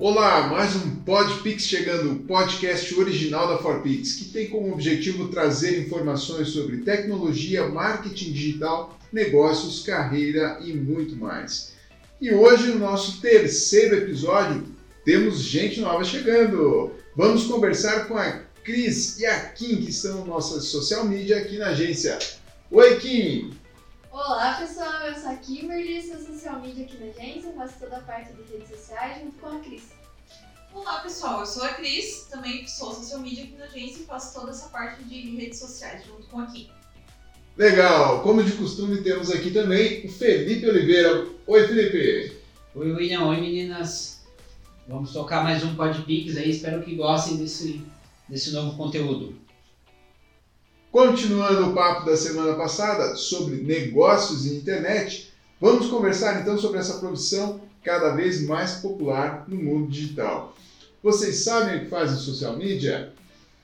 Olá, 0.00 0.46
mais 0.46 0.76
um 0.76 0.94
PodPix 1.00 1.64
chegando, 1.64 2.12
o 2.12 2.18
podcast 2.20 2.94
original 2.94 3.48
da 3.48 3.58
ForPix, 3.58 4.12
que 4.12 4.26
tem 4.26 4.48
como 4.48 4.72
objetivo 4.72 5.26
trazer 5.26 5.84
informações 5.84 6.50
sobre 6.50 6.76
tecnologia, 6.82 7.66
marketing 7.66 8.30
digital, 8.30 8.96
negócios, 9.12 9.84
carreira 9.84 10.60
e 10.64 10.72
muito 10.72 11.16
mais. 11.16 11.72
E 12.20 12.32
hoje, 12.32 12.68
no 12.68 12.78
nosso 12.78 13.20
terceiro 13.20 13.96
episódio, 13.96 14.68
temos 15.04 15.40
gente 15.40 15.80
nova 15.80 16.04
chegando. 16.04 16.92
Vamos 17.16 17.46
conversar 17.46 18.06
com 18.06 18.16
a 18.16 18.42
Cris 18.62 19.18
e 19.18 19.26
a 19.26 19.48
Kim, 19.48 19.78
que 19.78 19.90
estão 19.90 20.20
no 20.20 20.26
nossa 20.26 20.60
social 20.60 21.06
media 21.06 21.38
aqui 21.38 21.58
na 21.58 21.70
agência. 21.70 22.16
Oi, 22.70 23.00
Kim! 23.00 23.57
Olá 24.10 24.54
pessoal, 24.54 25.02
eu 25.06 25.14
sou 25.14 25.30
a 25.30 25.36
Kimberly, 25.36 26.02
sou 26.02 26.18
social 26.18 26.60
media 26.60 26.84
aqui 26.84 26.96
na 26.96 27.10
agência, 27.10 27.52
faço 27.52 27.78
toda 27.78 27.98
a 27.98 28.00
parte 28.00 28.32
de 28.32 28.42
redes 28.52 28.68
sociais 28.68 29.22
junto 29.22 29.38
com 29.38 29.46
a 29.48 29.58
Cris. 29.60 29.82
Olá 30.72 31.00
pessoal, 31.00 31.40
eu 31.40 31.46
sou 31.46 31.62
a 31.62 31.68
Cris, 31.74 32.26
também 32.30 32.66
sou 32.66 32.94
social 32.94 33.20
media 33.20 33.44
aqui 33.44 33.56
na 33.56 33.66
agência 33.66 34.00
e 34.00 34.06
faço 34.06 34.34
toda 34.38 34.50
essa 34.50 34.68
parte 34.70 35.02
de 35.04 35.36
redes 35.36 35.58
sociais 35.58 36.06
junto 36.06 36.26
com 36.28 36.40
a 36.40 36.46
Kim. 36.46 36.70
Legal! 37.56 38.22
Como 38.22 38.42
de 38.42 38.52
costume, 38.52 39.02
temos 39.02 39.30
aqui 39.30 39.50
também 39.50 40.06
o 40.06 40.08
Felipe 40.10 40.66
Oliveira. 40.66 41.26
Oi, 41.46 41.66
Felipe! 41.66 42.38
Oi, 42.74 42.92
William. 42.92 43.26
Oi, 43.26 43.40
meninas. 43.40 44.22
Vamos 44.86 45.12
tocar 45.12 45.44
mais 45.44 45.62
um 45.62 45.74
Podpix 45.74 46.36
aí. 46.36 46.50
Espero 46.50 46.82
que 46.82 46.94
gostem 46.94 47.36
desse, 47.36 47.84
desse 48.28 48.52
novo 48.52 48.76
conteúdo. 48.76 49.36
Continuando 50.98 51.70
o 51.70 51.74
papo 51.74 52.06
da 52.06 52.16
semana 52.16 52.54
passada 52.54 53.14
sobre 53.14 53.62
negócios 53.62 54.46
e 54.46 54.56
internet, 54.56 55.32
vamos 55.60 55.86
conversar 55.86 56.40
então 56.40 56.58
sobre 56.58 56.80
essa 56.80 56.98
profissão 56.98 57.60
cada 57.84 58.16
vez 58.16 58.44
mais 58.44 58.80
popular 58.80 59.44
no 59.46 59.62
mundo 59.62 59.86
digital. 59.88 60.56
Vocês 61.00 61.44
sabem 61.44 61.76
o 61.76 61.80
que 61.84 61.86
faz 61.86 62.10
o 62.10 62.16
social 62.16 62.56
media? 62.56 63.12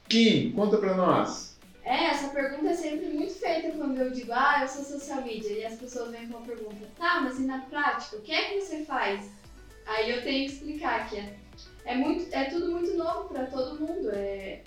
Kim, 0.08 0.52
conta 0.52 0.78
para 0.78 0.94
nós. 0.94 1.56
É, 1.82 2.04
essa 2.04 2.28
pergunta 2.28 2.68
é 2.68 2.74
sempre 2.74 3.08
muito 3.08 3.32
feita 3.32 3.76
quando 3.76 3.98
eu 3.98 4.12
digo, 4.12 4.30
ah, 4.32 4.60
eu 4.62 4.68
sou 4.68 4.84
social 4.84 5.20
media, 5.20 5.58
e 5.58 5.66
as 5.66 5.74
pessoas 5.74 6.12
vêm 6.12 6.28
com 6.28 6.38
a 6.38 6.42
pergunta, 6.42 6.88
tá, 6.96 7.20
mas 7.20 7.40
e 7.40 7.42
na 7.42 7.58
prática, 7.62 8.14
o 8.14 8.20
que 8.20 8.30
é 8.30 8.44
que 8.44 8.60
você 8.60 8.84
faz? 8.84 9.28
Aí 9.86 10.08
eu 10.08 10.22
tenho 10.22 10.46
que 10.46 10.54
explicar 10.54 11.10
que 11.10 11.16
é, 11.16 11.36
é, 11.84 11.96
muito, 11.96 12.32
é 12.32 12.44
tudo 12.44 12.70
muito 12.70 12.96
novo 12.96 13.28
para 13.28 13.46
todo 13.46 13.80
mundo, 13.80 14.08
é, 14.12 14.62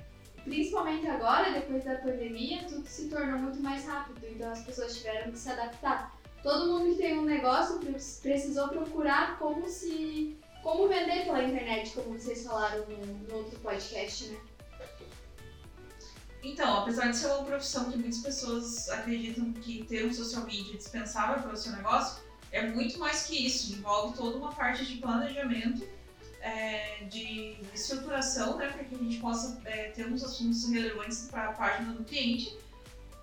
principalmente 0.47 1.07
agora, 1.07 1.51
depois 1.51 1.83
da 1.83 1.95
pandemia, 1.95 2.63
tudo 2.63 2.87
se 2.87 3.09
tornou 3.09 3.39
muito 3.39 3.59
mais 3.61 3.85
rápido, 3.85 4.25
então 4.25 4.51
as 4.51 4.63
pessoas 4.63 4.97
tiveram 4.97 5.31
que 5.31 5.37
se 5.37 5.49
adaptar. 5.49 6.15
Todo 6.41 6.71
mundo 6.71 6.95
que 6.95 7.01
tem 7.01 7.19
um 7.19 7.25
negócio 7.25 7.79
precisou 8.21 8.69
procurar 8.69 9.37
como 9.37 9.67
se 9.67 10.37
como 10.63 10.87
vender 10.87 11.23
pela 11.23 11.43
internet, 11.43 11.91
como 11.91 12.19
vocês 12.19 12.43
falaram 12.43 12.85
no, 12.87 13.05
no 13.05 13.35
outro 13.35 13.57
podcast, 13.59 14.25
né? 14.25 14.39
Então, 16.43 16.79
apesar 16.79 17.09
de 17.09 17.17
ser 17.17 17.27
uma 17.27 17.43
profissão 17.43 17.89
que 17.89 17.97
muitas 17.97 18.19
pessoas 18.19 18.89
acreditam 18.89 19.51
que 19.53 19.83
ter 19.85 20.05
um 20.05 20.13
social 20.13 20.43
media 20.43 20.73
é 20.73 20.77
dispensável 20.77 21.41
para 21.41 21.53
o 21.53 21.57
seu 21.57 21.71
negócio, 21.73 22.21
é 22.51 22.67
muito 22.67 22.99
mais 22.99 23.25
que 23.25 23.45
isso. 23.45 23.73
Envolve 23.73 24.17
toda 24.17 24.37
uma 24.37 24.53
parte 24.53 24.85
de 24.85 24.97
planejamento 24.97 25.87
é, 26.41 27.03
de 27.05 27.55
estruturação, 27.73 28.57
né, 28.57 28.67
para 28.67 28.83
que 28.83 28.95
a 28.95 28.97
gente 28.97 29.17
possa 29.17 29.59
é, 29.65 29.89
ter 29.89 30.07
uns 30.07 30.23
assuntos 30.23 30.69
relevantes 30.69 31.27
para 31.29 31.49
a 31.49 31.53
página 31.53 31.93
do 31.93 32.03
cliente 32.03 32.55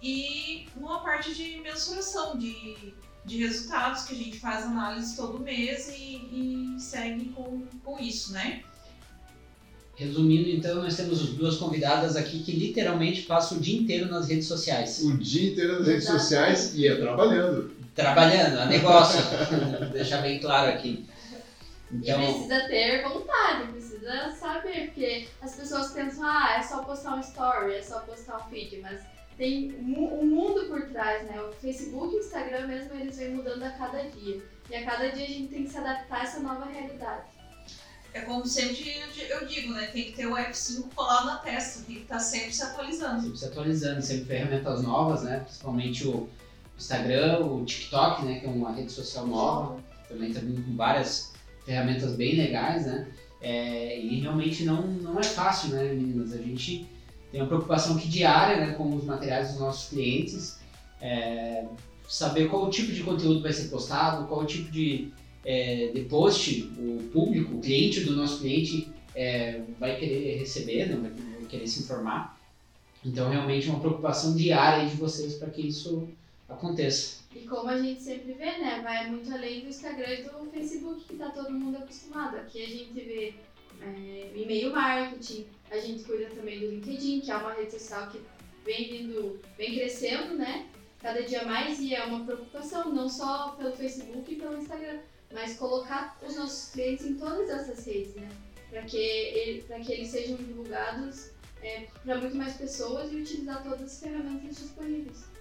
e 0.02 0.66
uma 0.76 1.00
parte 1.00 1.34
de 1.34 1.58
mensuração, 1.60 2.36
de, 2.36 2.76
de 3.24 3.38
resultados 3.38 4.04
que 4.04 4.14
a 4.14 4.18
gente 4.18 4.38
faz 4.38 4.64
análise 4.64 5.16
todo 5.16 5.40
mês 5.40 5.88
e, 5.88 6.74
e 6.76 6.76
segue 6.78 7.30
com, 7.30 7.62
com 7.82 7.98
isso, 7.98 8.32
né? 8.32 8.62
Resumindo, 9.96 10.50
então, 10.50 10.82
nós 10.82 10.96
temos 10.96 11.20
duas 11.30 11.56
convidadas 11.56 12.16
aqui 12.16 12.40
que 12.40 12.52
literalmente 12.52 13.22
passam 13.22 13.58
o 13.58 13.60
dia 13.60 13.78
inteiro 13.78 14.10
nas 14.10 14.28
redes 14.28 14.46
sociais. 14.46 15.00
O 15.04 15.16
dia 15.16 15.52
inteiro 15.52 15.78
nas 15.78 15.86
redes 15.86 16.04
sociais 16.04 16.74
e 16.74 16.88
é 16.88 16.96
trabalhando. 16.96 17.70
Trabalhando, 17.94 18.58
a 18.58 18.66
negócio. 18.66 19.20
deixar 19.92 20.20
bem 20.20 20.40
claro 20.40 20.70
aqui. 20.70 21.06
Então... 21.92 22.20
E 22.20 22.32
precisa 22.32 22.68
ter 22.68 23.02
vontade, 23.02 23.72
precisa 23.72 24.30
saber, 24.32 24.86
porque 24.86 25.28
as 25.40 25.54
pessoas 25.54 25.92
pensam, 25.92 26.24
ah, 26.24 26.56
é 26.58 26.62
só 26.62 26.82
postar 26.82 27.14
um 27.14 27.20
story, 27.20 27.74
é 27.74 27.82
só 27.82 28.00
postar 28.00 28.36
um 28.36 28.50
feed, 28.50 28.80
mas 28.80 29.00
tem 29.36 29.74
um 29.74 30.26
mundo 30.26 30.66
por 30.68 30.88
trás, 30.90 31.26
né? 31.26 31.40
O 31.40 31.52
Facebook 31.52 32.14
e 32.14 32.18
o 32.18 32.20
Instagram 32.20 32.66
mesmo, 32.66 32.94
eles 32.94 33.16
vêm 33.16 33.30
mudando 33.30 33.62
a 33.64 33.70
cada 33.70 34.02
dia. 34.02 34.42
E 34.70 34.76
a 34.76 34.84
cada 34.84 35.10
dia 35.10 35.24
a 35.24 35.28
gente 35.28 35.48
tem 35.48 35.64
que 35.64 35.70
se 35.70 35.78
adaptar 35.78 36.20
a 36.20 36.22
essa 36.22 36.40
nova 36.40 36.66
realidade. 36.66 37.34
É 38.12 38.20
como 38.20 38.46
sempre 38.46 38.96
eu 39.28 39.44
digo, 39.44 39.72
né? 39.72 39.88
Tem 39.88 40.04
que 40.04 40.12
ter 40.12 40.26
o 40.26 40.36
F5 40.36 40.94
colado 40.94 41.26
na 41.26 41.38
testa, 41.38 41.84
tem 41.84 41.96
que 41.96 42.02
estar 42.02 42.20
sempre 42.20 42.52
se 42.52 42.62
atualizando. 42.62 43.22
Sempre 43.22 43.38
se 43.38 43.44
atualizando, 43.44 44.02
sempre 44.02 44.24
ferramentas 44.26 44.82
novas, 44.82 45.24
né? 45.24 45.40
Principalmente 45.40 46.06
o 46.06 46.28
Instagram, 46.78 47.40
o 47.40 47.64
TikTok, 47.64 48.24
né? 48.24 48.38
Que 48.38 48.46
é 48.46 48.48
uma 48.48 48.72
rede 48.72 48.92
social 48.92 49.26
nova. 49.26 49.82
Também 50.08 50.28
está 50.28 50.40
vindo 50.40 50.64
com 50.64 50.76
várias 50.76 51.33
ferramentas 51.64 52.14
bem 52.14 52.36
legais, 52.36 52.86
né? 52.86 53.08
É, 53.40 54.00
e 54.00 54.20
realmente 54.20 54.64
não, 54.64 54.86
não 54.86 55.20
é 55.20 55.22
fácil, 55.22 55.70
né, 55.70 55.92
meninas? 55.92 56.32
A 56.32 56.38
gente 56.38 56.86
tem 57.30 57.40
uma 57.40 57.46
preocupação 57.48 57.96
aqui 57.96 58.08
diária 58.08 58.64
né, 58.64 58.72
com 58.74 58.94
os 58.94 59.04
materiais 59.04 59.50
dos 59.50 59.60
nossos 59.60 59.90
clientes, 59.90 60.58
é, 61.00 61.64
saber 62.08 62.48
qual 62.48 62.70
tipo 62.70 62.92
de 62.92 63.02
conteúdo 63.02 63.42
vai 63.42 63.52
ser 63.52 63.68
postado, 63.68 64.26
qual 64.26 64.46
tipo 64.46 64.70
de, 64.70 65.12
é, 65.44 65.90
de 65.92 66.02
post 66.02 66.72
o 66.78 67.02
público, 67.12 67.56
o 67.56 67.60
cliente 67.60 68.00
do 68.00 68.16
nosso 68.16 68.40
cliente 68.40 68.88
é, 69.14 69.60
vai 69.78 69.96
querer 69.96 70.38
receber, 70.38 70.86
né, 70.86 70.96
vai 70.96 71.48
querer 71.48 71.66
se 71.66 71.82
informar. 71.82 72.38
Então, 73.04 73.28
realmente, 73.28 73.68
é 73.68 73.70
uma 73.70 73.80
preocupação 73.80 74.34
diária 74.34 74.88
de 74.88 74.96
vocês 74.96 75.34
para 75.34 75.50
que 75.50 75.60
isso 75.60 76.08
aconteça. 76.48 77.24
E 77.34 77.40
como 77.46 77.68
a 77.68 77.78
gente 77.78 78.02
sempre 78.02 78.32
vê, 78.32 78.58
né, 78.58 78.80
vai 78.82 79.10
muito 79.10 79.32
além 79.32 79.62
do 79.62 79.68
Instagram 79.68 80.12
e 80.12 80.22
do 80.22 80.50
Facebook 80.50 81.04
que 81.04 81.14
está 81.14 81.30
todo 81.30 81.50
mundo 81.50 81.78
acostumado. 81.78 82.36
Aqui 82.36 82.62
a 82.62 82.68
gente 82.68 82.92
vê 82.92 83.34
é, 83.80 84.32
e-mail 84.34 84.72
marketing, 84.72 85.46
a 85.70 85.78
gente 85.78 86.04
cuida 86.04 86.26
também 86.30 86.60
do 86.60 86.70
LinkedIn, 86.70 87.20
que 87.20 87.30
é 87.30 87.36
uma 87.36 87.52
rede 87.52 87.72
social 87.72 88.08
que 88.08 88.20
vem 88.64 88.90
vindo, 88.90 89.40
vem 89.56 89.74
crescendo, 89.74 90.36
né? 90.36 90.68
Cada 91.00 91.22
dia 91.22 91.44
mais 91.44 91.80
e 91.80 91.94
é 91.94 92.04
uma 92.04 92.24
preocupação, 92.24 92.94
não 92.94 93.08
só 93.08 93.50
pelo 93.58 93.72
Facebook 93.72 94.32
e 94.32 94.36
pelo 94.36 94.56
Instagram, 94.56 95.00
mas 95.32 95.56
colocar 95.58 96.18
os 96.26 96.36
nossos 96.36 96.72
clientes 96.72 97.04
em 97.04 97.14
todas 97.16 97.50
essas 97.50 97.84
redes, 97.84 98.14
né? 98.14 98.28
Para 98.70 98.82
que, 98.82 98.96
ele, 98.96 99.62
que 99.84 99.92
eles 99.92 100.08
sejam 100.08 100.36
divulgados 100.36 101.30
é, 101.62 101.86
para 102.04 102.18
muito 102.18 102.36
mais 102.36 102.54
pessoas 102.54 103.12
e 103.12 103.16
utilizar 103.16 103.62
todas 103.62 103.82
as 103.82 104.00
ferramentas 104.00 104.56
disponíveis. 104.56 105.33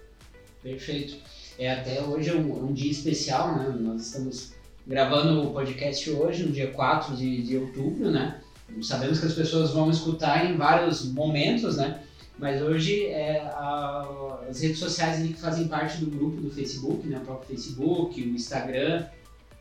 Perfeito. 0.64 1.18
É, 1.58 1.70
até 1.70 2.02
hoje 2.02 2.30
é 2.30 2.34
um, 2.34 2.70
um, 2.70 2.72
dia 2.72 2.90
especial, 2.90 3.54
né? 3.54 3.76
Nós 3.78 4.06
estamos 4.06 4.54
gravando 4.86 5.42
o 5.42 5.52
podcast 5.52 6.10
hoje, 6.10 6.42
no 6.42 6.52
dia 6.52 6.70
4 6.70 7.14
de, 7.14 7.42
de 7.42 7.58
outubro, 7.58 8.10
né? 8.10 8.40
Sabemos 8.80 9.20
que 9.20 9.26
as 9.26 9.34
pessoas 9.34 9.72
vão 9.72 9.90
escutar 9.90 10.50
em 10.50 10.56
vários 10.56 11.04
momentos, 11.04 11.76
né? 11.76 12.02
Mas 12.38 12.62
hoje 12.62 13.06
é 13.08 13.40
a, 13.40 14.40
as 14.48 14.62
redes 14.62 14.78
sociais 14.78 15.22
que 15.22 15.34
fazem 15.34 15.68
parte 15.68 15.98
do 15.98 16.06
grupo 16.06 16.40
do 16.40 16.50
Facebook, 16.50 17.06
né? 17.06 17.18
O 17.18 17.26
próprio 17.26 17.48
Facebook, 17.48 18.20
o 18.22 18.28
Instagram 18.30 19.04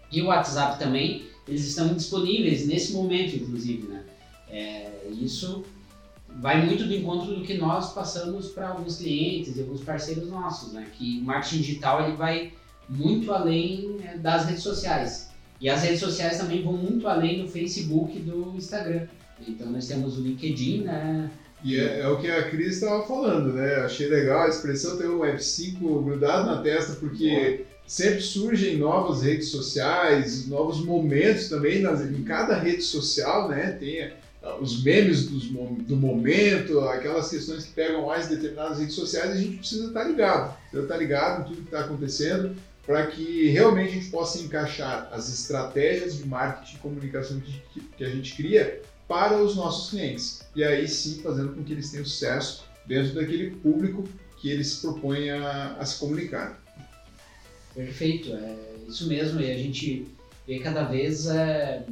e 0.09 0.22
o 0.22 0.28
WhatsApp 0.28 0.80
também, 0.80 1.25
eles 1.46 1.68
estão 1.68 1.94
disponíveis 1.94 2.66
nesse 2.66 2.94
momento, 2.94 3.36
inclusive, 3.36 3.88
né? 3.88 4.03
É, 4.50 4.90
isso 5.12 5.66
vai 6.39 6.66
muito 6.66 6.85
do 6.85 6.94
encontro 6.94 7.35
do 7.35 7.41
que 7.41 7.55
nós 7.55 7.94
passamos 7.94 8.50
para 8.50 8.69
alguns 8.69 8.97
clientes 8.97 9.56
e 9.56 9.62
alguns 9.62 9.81
parceiros 9.81 10.30
nossos, 10.30 10.74
né? 10.74 10.88
Que 10.94 11.19
o 11.19 11.24
marketing 11.24 11.57
digital 11.57 12.03
ele 12.03 12.18
vai 12.18 12.53
muito 12.89 13.31
além 13.31 13.97
é, 14.03 14.18
das 14.18 14.45
redes 14.45 14.63
sociais. 14.63 15.30
E 15.59 15.69
as 15.69 15.83
redes 15.83 16.00
sociais 16.00 16.38
também 16.38 16.63
vão 16.63 16.74
muito 16.74 17.07
além 17.07 17.41
do 17.41 17.50
Facebook 17.50 18.18
e 18.18 18.21
do 18.21 18.53
Instagram. 18.56 19.07
Então 19.47 19.69
nós 19.69 19.88
temos 19.88 20.18
o 20.18 20.21
LinkedIn, 20.21 20.83
né? 20.83 21.30
E 21.63 21.80
é, 21.80 22.01
é 22.01 22.07
o 22.09 22.19
que 22.19 22.30
a 22.30 22.50
Cris 22.50 22.75
estava 22.75 23.06
falando, 23.06 23.53
né? 23.53 23.75
Achei 23.77 24.07
legal 24.07 24.41
a 24.41 24.50
expressão 24.50 24.97
ter 24.97 25.07
o 25.07 25.21
F5 25.21 26.03
grudado 26.03 26.47
na 26.47 26.62
testa, 26.62 26.94
porque 26.95 27.65
sempre 27.88 28.21
surgem 28.21 28.77
novas 28.77 29.21
redes 29.21 29.50
sociais, 29.50 30.47
novos 30.47 30.83
momentos 30.83 31.47
também 31.47 31.81
nas, 31.81 32.01
em 32.01 32.24
cada 32.24 32.57
rede 32.57 32.81
social, 32.81 33.47
né? 33.47 33.71
Tem 33.79 34.12
os 34.60 34.84
memes 34.84 35.28
dos, 35.28 35.45
do 35.45 35.95
momento, 35.95 36.81
aquelas 36.81 37.30
questões 37.30 37.66
que 37.66 37.74
pegam 37.74 38.06
mais 38.06 38.28
determinadas 38.28 38.80
redes 38.80 38.95
sociais, 38.95 39.31
a 39.31 39.38
gente 39.38 39.57
precisa 39.57 39.88
estar 39.88 40.04
ligado, 40.04 40.57
precisa 40.60 40.84
estar 40.84 40.98
ligado 40.98 41.42
em 41.42 41.44
tudo 41.45 41.62
que 41.62 41.68
está 41.68 41.80
acontecendo 41.81 42.56
para 42.86 43.07
que 43.07 43.48
realmente 43.48 43.90
a 43.90 43.94
gente 43.94 44.10
possa 44.10 44.40
encaixar 44.40 45.07
as 45.13 45.30
estratégias 45.30 46.18
de 46.18 46.28
marketing 46.28 46.75
e 46.75 46.80
comunicação 46.80 47.40
que, 47.40 47.80
que 47.80 48.04
a 48.04 48.10
gente 48.10 48.36
cria 48.36 48.81
para 49.07 49.42
os 49.42 49.56
nossos 49.56 49.90
clientes. 49.90 50.42
E 50.54 50.63
aí 50.63 50.88
sim 50.88 51.22
fazendo 51.22 51.54
com 51.54 51.63
que 51.63 51.72
eles 51.72 51.89
tenham 51.89 52.06
sucesso 52.06 52.66
dentro 52.86 53.16
daquele 53.16 53.51
público 53.51 54.04
que 54.42 54.51
eles 54.51 54.75
propõem 54.75 55.31
a, 55.31 55.78
a 55.80 55.86
se 55.86 55.98
comunicar. 55.98 56.62
Perfeito, 57.74 58.34
é 58.34 58.56
isso 58.89 59.07
mesmo. 59.07 59.39
E 59.39 59.50
a 59.50 59.57
gente 59.57 60.06
vê 60.46 60.60
cada 60.60 60.84
vez 60.84 61.28
é, 61.28 61.86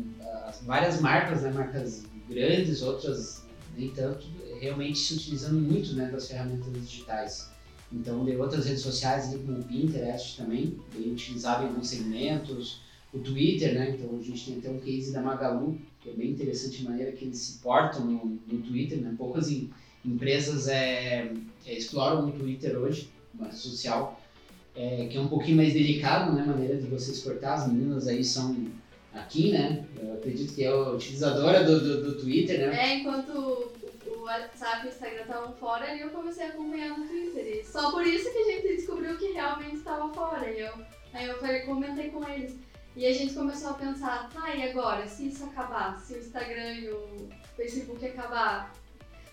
as 0.48 0.62
várias 0.62 1.00
marcas, 1.00 1.44
né, 1.44 1.52
marcas 1.52 2.04
grandes, 2.30 2.82
outras 2.82 3.46
nem 3.78 3.90
tanto, 3.90 4.28
realmente 4.60 5.00
se 5.00 5.14
utilizando 5.14 5.60
muito 5.60 5.94
né, 5.94 6.10
das 6.12 6.28
ferramentas 6.28 6.74
digitais. 6.74 7.50
Então, 7.92 8.24
de 8.24 8.36
outras 8.36 8.66
redes 8.66 8.82
sociais, 8.82 9.34
como 9.46 9.60
o 9.60 9.64
Pinterest 9.64 10.38
também, 10.38 10.78
bem 10.94 11.12
utilizado 11.12 11.64
em 11.64 11.68
alguns 11.68 11.88
segmentos, 11.88 12.82
o 13.14 13.20
Twitter, 13.20 13.74
né? 13.74 13.92
Então 13.92 14.18
a 14.18 14.22
gente 14.22 14.46
tem 14.46 14.58
até 14.58 14.70
um 14.70 14.80
case 14.80 15.12
da 15.12 15.22
Magalu, 15.22 15.78
que 16.00 16.10
é 16.10 16.14
bem 16.14 16.32
interessante 16.32 16.86
a 16.86 16.90
maneira 16.90 17.12
que 17.12 17.26
eles 17.26 17.38
se 17.38 17.60
portam 17.60 18.06
no, 18.06 18.40
no 18.48 18.62
Twitter, 18.62 19.02
né? 19.02 19.14
Poucas 19.18 19.52
em, 19.52 19.70
empresas 20.06 20.68
é, 20.68 21.34
é, 21.66 21.78
exploram 21.78 22.30
o 22.30 22.32
Twitter 22.32 22.78
hoje, 22.78 23.10
uma 23.34 23.48
rede 23.48 23.58
social, 23.58 24.20
é, 24.74 25.08
que 25.08 25.18
é 25.18 25.22
um 25.22 25.28
pouquinho 25.28 25.58
mais 25.58 25.74
delicado, 25.74 26.34
né? 26.34 26.44
A 26.44 26.46
maneira 26.46 26.78
de 26.78 26.88
você 26.88 27.12
exportar. 27.12 27.60
As 27.60 27.68
meninas 27.68 28.08
aí 28.08 28.24
são 28.24 28.56
aqui, 29.14 29.52
né? 29.52 29.86
Eu 30.02 30.14
acredito 30.14 30.54
que 30.54 30.64
é 30.64 30.68
a 30.68 30.90
utilizadora 30.90 31.64
do, 31.64 31.80
do, 31.80 32.04
do 32.04 32.22
Twitter, 32.22 32.60
né? 32.60 32.92
É, 32.92 32.96
enquanto 32.96 33.72
o 34.08 34.22
WhatsApp 34.24 34.86
e 34.86 34.90
o 34.90 34.92
Instagram 34.92 35.22
estavam 35.22 35.54
fora, 35.54 35.92
ali 35.92 36.02
eu 36.02 36.10
comecei 36.10 36.46
a 36.46 36.50
acompanhar 36.50 36.98
no 36.98 37.08
Twitter. 37.08 37.46
E 37.46 37.64
só 37.64 37.92
por 37.92 38.06
isso 38.06 38.32
que 38.32 38.38
a 38.38 38.44
gente 38.44 38.76
descobriu 38.76 39.18
que 39.18 39.32
realmente 39.32 39.78
estava 39.78 40.14
fora. 40.14 40.50
E 40.50 40.62
eu, 40.62 40.74
aí 41.14 41.28
eu 41.28 41.40
falei, 41.40 41.62
comentei 41.62 42.10
com 42.10 42.28
eles. 42.28 42.56
E 42.96 43.06
a 43.06 43.14
gente 43.14 43.34
começou 43.34 43.72
a 43.72 43.76
pensar, 43.76 44.30
tá, 44.30 44.54
e 44.54 44.70
agora? 44.70 45.08
Se 45.08 45.28
isso 45.28 45.46
acabar, 45.46 45.98
se 46.00 46.14
o 46.14 46.20
Instagram 46.20 46.74
e 46.74 46.90
o 46.90 47.30
Facebook 47.56 48.06
acabar, 48.06 48.74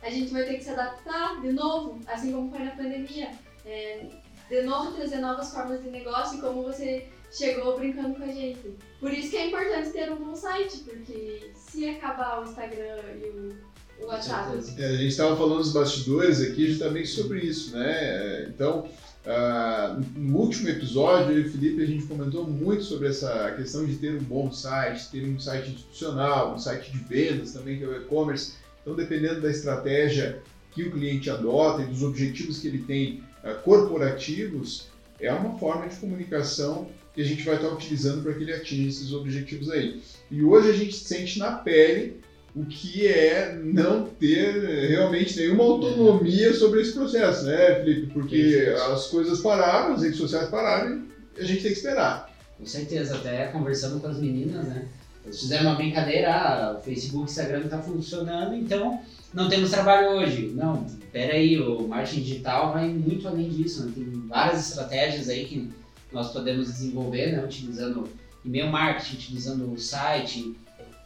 a 0.01 0.11
gente 0.11 0.33
vai 0.33 0.45
ter 0.45 0.59
que 0.59 0.65
se 0.65 0.71
adaptar 0.71 1.41
de 1.41 1.53
novo, 1.53 1.99
assim 2.07 2.33
como 2.33 2.51
foi 2.51 2.65
na 2.65 2.71
pandemia. 2.71 3.31
É, 3.67 4.07
de 4.49 4.63
novo 4.63 4.93
trazer 4.93 5.19
novas 5.19 5.53
formas 5.53 5.83
de 5.83 5.91
negócio, 5.91 6.41
como 6.41 6.63
você 6.63 7.07
chegou 7.31 7.79
brincando 7.79 8.15
com 8.15 8.25
a 8.25 8.33
gente. 8.33 8.75
Por 9.01 9.13
isso 9.13 9.31
que 9.31 9.37
é 9.37 9.49
importante 9.49 9.91
ter 9.91 10.11
um 10.11 10.17
bom 10.17 10.35
site, 10.35 10.79
porque 10.79 11.51
se 11.55 11.89
acabar 11.89 12.41
o 12.41 12.45
Instagram 12.45 13.03
e 13.21 13.29
o, 13.29 14.05
o 14.05 14.07
WhatsApp. 14.07 14.57
É, 14.79 14.87
a 14.87 14.93
gente 14.93 15.09
estava 15.09 15.37
falando 15.37 15.59
nos 15.59 15.73
bastidores 15.73 16.41
aqui 16.41 16.69
justamente 16.69 17.09
sobre 17.09 17.41
isso, 17.41 17.77
né? 17.77 18.49
Então, 18.49 18.89
Uh, 19.29 20.03
no 20.17 20.39
último 20.39 20.71
episódio, 20.71 21.33
eu 21.33 21.43
e 21.43 21.47
o 21.47 21.51
Felipe, 21.51 21.83
a 21.83 21.87
gente 21.87 22.07
comentou 22.07 22.47
muito 22.47 22.83
sobre 22.83 23.09
essa 23.09 23.53
questão 23.57 23.85
de 23.85 23.97
ter 23.97 24.15
um 24.15 24.25
bom 24.25 24.51
site, 24.51 25.11
ter 25.11 25.23
um 25.29 25.39
site 25.39 25.71
institucional, 25.71 26.55
um 26.55 26.59
site 26.59 26.91
de 26.91 26.99
vendas 26.99 27.53
também, 27.53 27.77
que 27.77 27.85
é 27.85 27.89
o 27.89 27.95
e-commerce. 27.95 28.55
Então, 28.81 28.95
dependendo 28.95 29.43
da 29.43 29.51
estratégia 29.51 30.41
que 30.73 30.85
o 30.85 30.93
cliente 30.93 31.29
adota 31.29 31.83
e 31.83 31.87
dos 31.87 32.03
objetivos 32.03 32.59
que 32.59 32.69
ele 32.69 32.85
tem 32.85 33.23
corporativos, 33.55 34.89
é 35.21 35.33
uma 35.33 35.59
forma 35.59 35.89
de 35.89 35.97
comunicação 35.97 36.89
que 37.15 37.23
a 37.23 37.25
gente 37.25 37.43
vai 37.43 37.57
estar 37.57 37.69
utilizando 37.69 38.23
para 38.23 38.35
que 38.35 38.43
ele 38.43 38.53
atinja 38.53 38.89
esses 38.89 39.13
objetivos 39.13 39.71
aí. 39.71 40.01
E 40.31 40.43
hoje 40.43 40.71
a 40.71 40.73
gente 40.73 40.95
sente 40.95 41.39
na 41.39 41.53
pele 41.53 42.21
o 42.55 42.65
que 42.65 43.07
é 43.07 43.55
não 43.63 44.05
ter 44.05 44.89
realmente 44.89 45.37
nenhuma 45.37 45.65
autonomia 45.65 46.53
sobre 46.55 46.81
esse 46.81 46.93
processo, 46.93 47.45
né, 47.45 47.77
Felipe? 47.77 48.13
Porque 48.13 48.75
as 48.93 49.07
coisas 49.09 49.41
pararam, 49.41 49.95
as 49.95 50.03
redes 50.03 50.19
sociais 50.19 50.49
pararam 50.49 51.05
e 51.37 51.41
a 51.41 51.45
gente 51.45 51.63
tem 51.63 51.73
que 51.73 51.79
esperar. 51.79 52.33
Com 52.57 52.67
certeza, 52.67 53.17
até 53.17 53.47
conversando 53.49 54.01
com 54.01 54.09
as 54.09 54.19
meninas, 54.19 54.65
né? 54.67 54.87
Eles 55.25 55.41
fizeram 55.41 55.67
uma 55.67 55.75
brincadeira, 55.75 56.33
ah, 56.33 56.77
o 56.79 56.83
Facebook, 56.83 57.31
Instagram 57.31 57.65
está 57.65 57.81
funcionando, 57.81 58.55
então 58.55 59.01
não 59.33 59.49
temos 59.49 59.71
trabalho 59.71 60.11
hoje. 60.11 60.53
Não, 60.55 60.87
peraí, 61.13 61.61
o 61.61 61.87
marketing 61.87 62.23
digital 62.23 62.73
vai 62.73 62.89
muito 62.89 63.27
além 63.29 63.49
disso, 63.49 63.85
né? 63.85 63.93
tem 63.95 64.05
várias 64.27 64.69
estratégias 64.69 65.29
aí 65.29 65.45
que 65.45 65.71
nós 66.13 66.33
podemos 66.33 66.67
desenvolver, 66.67 67.33
né? 67.33 67.45
Utilizando 67.45 68.09
e-mail 68.45 68.69
marketing, 68.69 69.17
utilizando 69.17 69.73
o 69.73 69.79
site, 69.79 70.55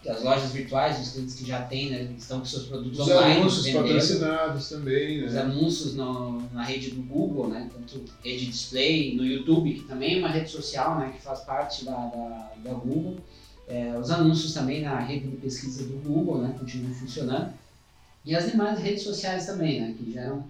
as 0.07 0.21
lojas 0.21 0.51
virtuais, 0.51 0.99
os 0.99 1.13
clientes 1.13 1.35
que 1.35 1.45
já 1.45 1.61
têm, 1.61 1.89
né, 1.89 2.13
estão 2.17 2.39
com 2.39 2.45
seus 2.45 2.65
produtos 2.65 2.99
os 2.99 3.07
online. 3.07 3.31
Os 3.31 3.37
anúncios 3.37 3.65
vendendo, 3.65 3.83
patrocinados 3.83 4.69
também, 4.69 5.21
né? 5.21 5.27
Os 5.27 5.35
anúncios 5.35 5.95
no, 5.95 6.41
na 6.51 6.63
rede 6.63 6.91
do 6.91 7.01
Google, 7.03 7.47
né, 7.47 7.69
tanto 7.73 8.03
rede 8.23 8.47
display, 8.47 9.15
no 9.15 9.25
YouTube, 9.25 9.73
que 9.73 9.83
também 9.83 10.17
é 10.17 10.19
uma 10.19 10.29
rede 10.29 10.49
social, 10.49 10.99
né, 10.99 11.13
que 11.15 11.21
faz 11.21 11.41
parte 11.41 11.85
da, 11.85 11.95
da, 11.95 12.51
da 12.63 12.73
Google. 12.73 13.17
É, 13.67 13.97
os 13.97 14.11
anúncios 14.11 14.53
também 14.53 14.81
na 14.81 14.99
rede 14.99 15.27
de 15.27 15.37
pesquisa 15.37 15.85
do 15.85 15.97
Google, 15.99 16.41
né, 16.41 16.53
continuam 16.59 16.93
funcionando. 16.93 17.53
E 18.25 18.35
as 18.35 18.49
demais 18.49 18.79
redes 18.79 19.03
sociais 19.03 19.45
também, 19.45 19.81
né, 19.81 19.93
que 19.97 20.11
geram 20.11 20.45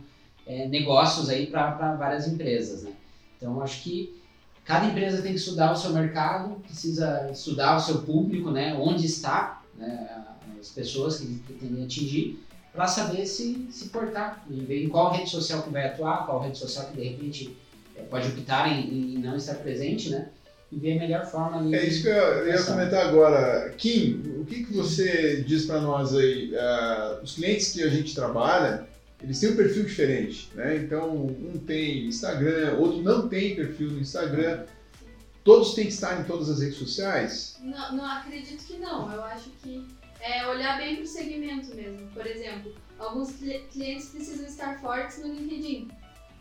é, 0.46 0.68
negócios 0.68 1.30
aí 1.30 1.48
para 1.48 1.96
várias 1.96 2.28
empresas, 2.28 2.84
né. 2.84 2.92
Então, 3.38 3.62
acho 3.62 3.82
que 3.82 4.24
Cada 4.66 4.86
empresa 4.86 5.22
tem 5.22 5.34
que 5.34 5.40
estudar 5.40 5.72
o 5.72 5.76
seu 5.76 5.92
mercado, 5.92 6.56
precisa 6.62 7.30
estudar 7.32 7.76
o 7.76 7.80
seu 7.80 8.02
público, 8.02 8.50
né, 8.50 8.74
onde 8.76 9.06
está 9.06 9.62
né, 9.76 10.24
as 10.60 10.70
pessoas 10.70 11.18
que 11.18 11.26
pretendem 11.40 11.84
atingir, 11.84 12.42
para 12.72 12.88
saber 12.88 13.26
se 13.26 13.68
se 13.70 13.90
portar 13.90 14.44
e 14.50 14.62
ver 14.62 14.84
em 14.84 14.90
qual 14.90 15.12
rede 15.12 15.30
social 15.30 15.62
que 15.62 15.70
vai 15.70 15.86
atuar, 15.86 16.26
qual 16.26 16.42
rede 16.42 16.58
social 16.58 16.88
que 16.88 16.96
de 16.96 17.08
repente 17.08 17.58
é, 17.96 18.02
pode 18.04 18.30
optar 18.30 18.72
em, 18.72 19.16
em 19.16 19.18
não 19.20 19.36
estar 19.36 19.56
presente, 19.56 20.10
né? 20.10 20.30
E 20.74 20.80
ver 20.80 20.98
a 20.98 21.00
melhor 21.02 21.26
forma 21.26 21.60
ali. 21.60 21.76
É 21.76 21.86
isso 21.86 22.02
que 22.02 22.08
eu 22.08 22.48
ia 22.48 22.64
comentar 22.64 23.06
agora. 23.08 23.70
Kim, 23.78 24.24
o 24.40 24.46
que, 24.46 24.64
que 24.64 24.74
você 24.74 25.44
diz 25.44 25.66
para 25.66 25.80
nós 25.82 26.16
aí? 26.16 26.52
Uh, 26.52 27.24
os 27.24 27.36
clientes 27.36 27.74
que 27.74 27.84
a 27.84 27.90
gente 27.90 28.16
trabalha, 28.16 28.88
eles 29.22 29.40
têm 29.40 29.52
um 29.52 29.56
perfil 29.56 29.84
diferente, 29.84 30.50
né? 30.56 30.78
Então, 30.78 31.16
um 31.16 31.62
tem 31.66 32.08
Instagram, 32.08 32.78
outro 32.80 33.04
não 33.04 33.28
tem 33.28 33.56
perfil 33.56 33.92
no 33.92 34.00
Instagram. 34.00 34.64
Todos 35.44 35.76
têm 35.76 35.86
que 35.86 35.94
estar 35.94 36.20
em 36.20 36.24
todas 36.24 36.50
as 36.50 36.60
redes 36.60 36.78
sociais? 36.78 37.58
Não, 37.62 37.98
não 37.98 38.06
acredito 38.06 38.64
que 38.66 38.78
não. 38.78 39.12
Eu 39.14 39.24
acho 39.24 39.50
que 39.62 39.86
é 40.22 40.48
olhar 40.48 40.78
bem 40.78 40.96
para 40.96 41.04
o 41.04 41.08
segmento 41.08 41.76
mesmo. 41.76 42.08
Por 42.14 42.26
exemplo, 42.26 42.74
alguns 42.98 43.34
clientes 43.72 44.08
precisam 44.08 44.48
estar 44.48 44.80
fortes 44.82 45.20
no 45.20 45.34
LinkedIn. 45.34 45.90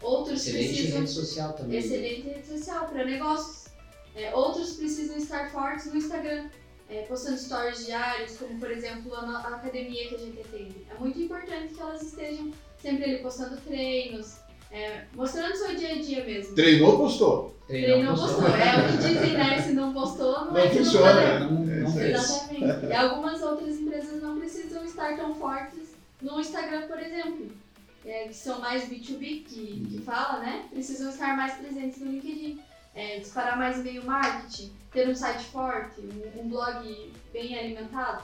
Outros 0.00 0.46
excelente 0.46 0.68
precisam. 0.68 1.00
rede 1.00 1.10
social 1.10 1.52
também. 1.52 1.78
Excelente 1.78 2.22
rede 2.22 2.46
social 2.46 2.88
para 2.88 3.04
negócios. 3.04 3.61
É, 4.14 4.34
outros 4.34 4.74
precisam 4.74 5.16
estar 5.16 5.50
fortes 5.50 5.86
no 5.86 5.96
Instagram. 5.96 6.48
É, 6.90 7.02
postando 7.02 7.38
stories 7.38 7.86
diários, 7.86 8.36
como 8.36 8.58
por 8.58 8.70
exemplo 8.70 9.14
a, 9.14 9.20
a 9.20 9.54
academia 9.56 10.08
que 10.08 10.14
a 10.14 10.18
gente 10.18 10.42
tem. 10.50 10.74
É 10.90 10.98
muito 10.98 11.18
importante 11.18 11.72
que 11.72 11.80
elas 11.80 12.02
estejam 12.02 12.52
sempre 12.82 13.04
ele 13.04 13.22
postando 13.22 13.56
treinos, 13.62 14.36
é, 14.70 15.04
mostrando 15.14 15.56
seu 15.56 15.74
dia 15.76 15.92
a 15.92 16.02
dia 16.02 16.24
mesmo. 16.24 16.54
Treinou, 16.54 16.98
postou. 16.98 17.56
Treinou, 17.66 17.90
Treinou 17.90 18.14
postou. 18.16 18.42
postou. 18.42 18.56
É 18.56 18.76
o 18.76 18.88
que 18.90 18.96
dizem, 18.96 19.32
né? 19.32 19.62
Se 19.62 19.72
não 19.72 19.92
postou, 19.92 20.32
não, 20.32 20.52
não 20.52 20.56
é 20.58 20.68
que 20.68 20.78
funciona. 20.78 21.40
não, 21.40 21.50
não, 21.50 21.64
não 21.64 22.00
é 22.00 22.10
Exatamente. 22.10 22.86
E 22.86 22.92
algumas 22.92 23.42
outras 23.42 23.76
empresas 23.78 24.22
não 24.22 24.38
precisam 24.38 24.84
estar 24.84 25.16
tão 25.16 25.34
fortes 25.34 25.94
no 26.20 26.40
Instagram, 26.40 26.88
por 26.88 26.98
exemplo. 26.98 27.46
É, 28.04 28.26
que 28.26 28.34
são 28.34 28.58
mais 28.60 28.88
B2B, 28.88 29.44
que, 29.44 29.86
que 29.88 30.02
fala, 30.04 30.40
né? 30.40 30.64
Precisam 30.70 31.10
estar 31.10 31.36
mais 31.36 31.54
presentes 31.54 32.00
no 32.00 32.10
LinkedIn. 32.10 32.60
É, 32.94 33.18
disparar 33.18 33.56
mais 33.56 33.78
e-mail 33.78 34.04
marketing, 34.04 34.72
ter 34.90 35.08
um 35.08 35.14
site 35.14 35.44
forte, 35.44 36.00
um, 36.00 36.40
um 36.40 36.48
blog 36.48 37.12
bem 37.32 37.58
alimentado. 37.58 38.22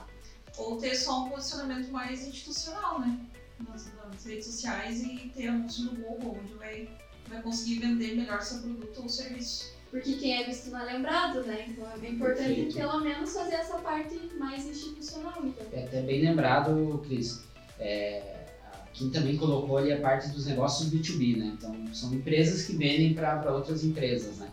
Ou 0.59 0.77
ter 0.77 0.95
só 0.95 1.25
um 1.25 1.31
posicionamento 1.31 1.91
mais 1.91 2.27
institucional, 2.27 3.01
né? 3.01 3.19
nas, 3.67 3.91
nas 4.13 4.25
redes 4.25 4.47
sociais 4.47 5.03
e 5.03 5.31
ter 5.35 5.49
anúncio 5.49 5.85
no 5.85 5.93
Google, 5.93 6.39
onde 6.43 6.55
vai, 6.55 6.89
vai 7.29 7.43
conseguir 7.43 7.81
vender 7.81 8.17
melhor 8.17 8.41
seu 8.41 8.61
produto 8.61 9.03
ou 9.03 9.09
serviço. 9.09 9.77
Porque 9.91 10.15
quem 10.15 10.43
é 10.43 10.45
visto 10.45 10.71
não 10.71 10.81
é 10.81 10.93
lembrado, 10.93 11.43
né? 11.45 11.65
Então 11.67 11.87
é 11.91 12.09
importante 12.09 12.45
Perfeito. 12.47 12.77
pelo 12.77 13.01
menos 13.01 13.33
fazer 13.33 13.55
essa 13.55 13.79
parte 13.79 14.15
mais 14.39 14.67
institucional. 14.67 15.35
Então. 15.43 15.67
É 15.73 15.85
até 15.85 16.03
bem 16.03 16.23
lembrado, 16.23 17.03
Cris. 17.07 17.43
É, 17.79 18.45
Kim 18.93 19.11
também 19.11 19.39
colocou 19.39 19.79
ali 19.79 19.93
a 19.93 20.01
parte 20.01 20.29
dos 20.29 20.47
negócios 20.47 20.91
B2B, 20.91 21.39
né? 21.39 21.57
Então 21.57 21.95
são 21.95 22.13
empresas 22.13 22.67
que 22.67 22.77
vendem 22.77 23.15
para 23.15 23.55
outras 23.55 23.83
empresas, 23.83 24.37
né? 24.37 24.51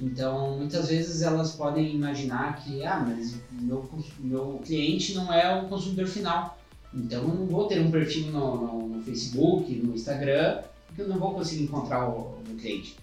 Então, 0.00 0.56
muitas 0.56 0.88
vezes 0.88 1.22
elas 1.22 1.52
podem 1.52 1.94
imaginar 1.94 2.62
que, 2.62 2.84
ah, 2.84 3.04
mas 3.06 3.36
meu, 3.52 3.88
meu 4.18 4.60
cliente 4.64 5.14
não 5.14 5.32
é 5.32 5.62
o 5.62 5.68
consumidor 5.68 6.06
final. 6.06 6.58
Então 6.94 7.22
eu 7.22 7.28
não 7.28 7.46
vou 7.46 7.66
ter 7.66 7.80
um 7.80 7.90
perfil 7.90 8.26
no, 8.26 8.56
no, 8.56 8.88
no 8.88 9.02
Facebook, 9.02 9.72
no 9.74 9.94
Instagram, 9.94 10.62
porque 10.86 11.02
eu 11.02 11.08
não 11.08 11.18
vou 11.18 11.34
conseguir 11.34 11.64
encontrar 11.64 12.08
o, 12.08 12.38
o 12.38 12.56
cliente. 12.60 12.96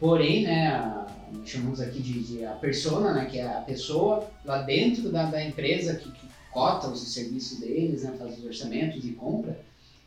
Porém, 0.00 0.44
né, 0.44 0.68
a, 0.68 1.06
chamamos 1.44 1.80
aqui 1.80 2.00
de, 2.00 2.20
de, 2.22 2.44
a 2.44 2.52
persona, 2.52 3.12
né, 3.12 3.26
que 3.26 3.38
é 3.38 3.46
a 3.46 3.60
pessoa 3.60 4.28
lá 4.44 4.62
dentro 4.62 5.10
da, 5.10 5.26
da 5.26 5.44
empresa 5.44 5.94
que, 5.94 6.10
que 6.10 6.26
cota 6.50 6.88
os 6.88 7.00
serviços 7.12 7.60
deles, 7.60 8.02
né, 8.02 8.14
faz 8.18 8.38
os 8.38 8.44
orçamentos 8.44 9.04
e 9.04 9.12
compra, 9.12 9.58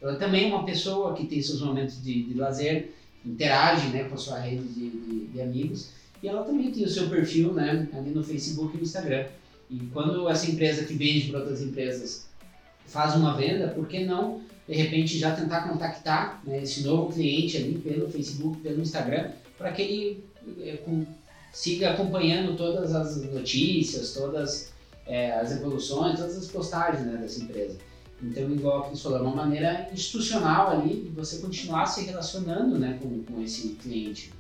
ela 0.02 0.16
também 0.16 0.50
é 0.50 0.56
uma 0.56 0.66
pessoa 0.66 1.14
que 1.14 1.26
tem 1.26 1.42
seus 1.42 1.62
momentos 1.62 2.02
de, 2.02 2.24
de 2.24 2.34
lazer, 2.34 2.94
interage 3.26 3.88
né, 3.90 4.06
com 4.06 4.16
a 4.16 4.18
sua 4.18 4.40
rede 4.40 4.64
de, 4.64 4.90
de, 4.90 5.28
de, 5.28 5.42
amigos, 5.42 5.92
e 6.22 6.28
ela 6.28 6.44
também 6.44 6.72
tem 6.72 6.84
o 6.84 6.90
seu 6.90 7.10
perfil 7.10 7.54
né, 7.54 7.88
ali 7.94 8.12
no 8.12 8.24
Facebook 8.24 8.74
e 8.76 8.78
no 8.78 8.84
Instagram. 8.84 9.26
E 9.70 9.78
quando 9.94 10.28
essa 10.28 10.50
empresa 10.50 10.84
que 10.84 10.94
vende 10.94 11.30
para 11.30 11.40
outras 11.40 11.62
empresas 11.62 12.28
faz 12.88 13.16
uma 13.16 13.36
venda, 13.36 13.70
por 13.70 13.88
que 13.88 14.04
não, 14.04 14.42
de 14.68 14.76
repente, 14.76 15.18
já 15.18 15.36
tentar 15.36 15.68
contactar 15.70 16.42
né, 16.46 16.64
esse 16.64 16.82
novo 16.82 17.14
cliente 17.14 17.58
ali 17.58 17.78
pelo 17.78 18.10
Facebook, 18.10 18.60
pelo 18.62 18.82
Instagram, 18.82 19.32
para 19.58 19.72
que 19.72 19.82
ele 19.82 20.24
é, 20.62 20.78
com, 20.78 21.06
siga 21.54 21.92
acompanhando 21.92 22.58
todas 22.58 22.94
as 22.94 23.18
notícias, 23.32 24.14
todas 24.14 24.72
é, 25.06 25.32
as 25.32 25.52
evoluções, 25.52 26.20
todas 26.20 26.38
as 26.38 26.48
postagens 26.48 27.06
né, 27.06 27.18
dessa 27.18 27.42
empresa. 27.42 27.78
Então, 28.22 28.52
igual 28.52 28.90
Cris 28.90 29.02
falou, 29.02 29.20
é 29.20 29.22
uma 29.22 29.36
maneira 29.36 29.90
institucional 29.94 30.72
ali 30.72 31.02
de 31.02 31.10
você 31.10 31.38
continuar 31.38 31.86
se 31.86 32.04
relacionando 32.04 32.78
né, 32.78 33.00
com, 33.02 33.24
com 33.24 33.42
esse 33.42 33.70
cliente. 33.70 34.32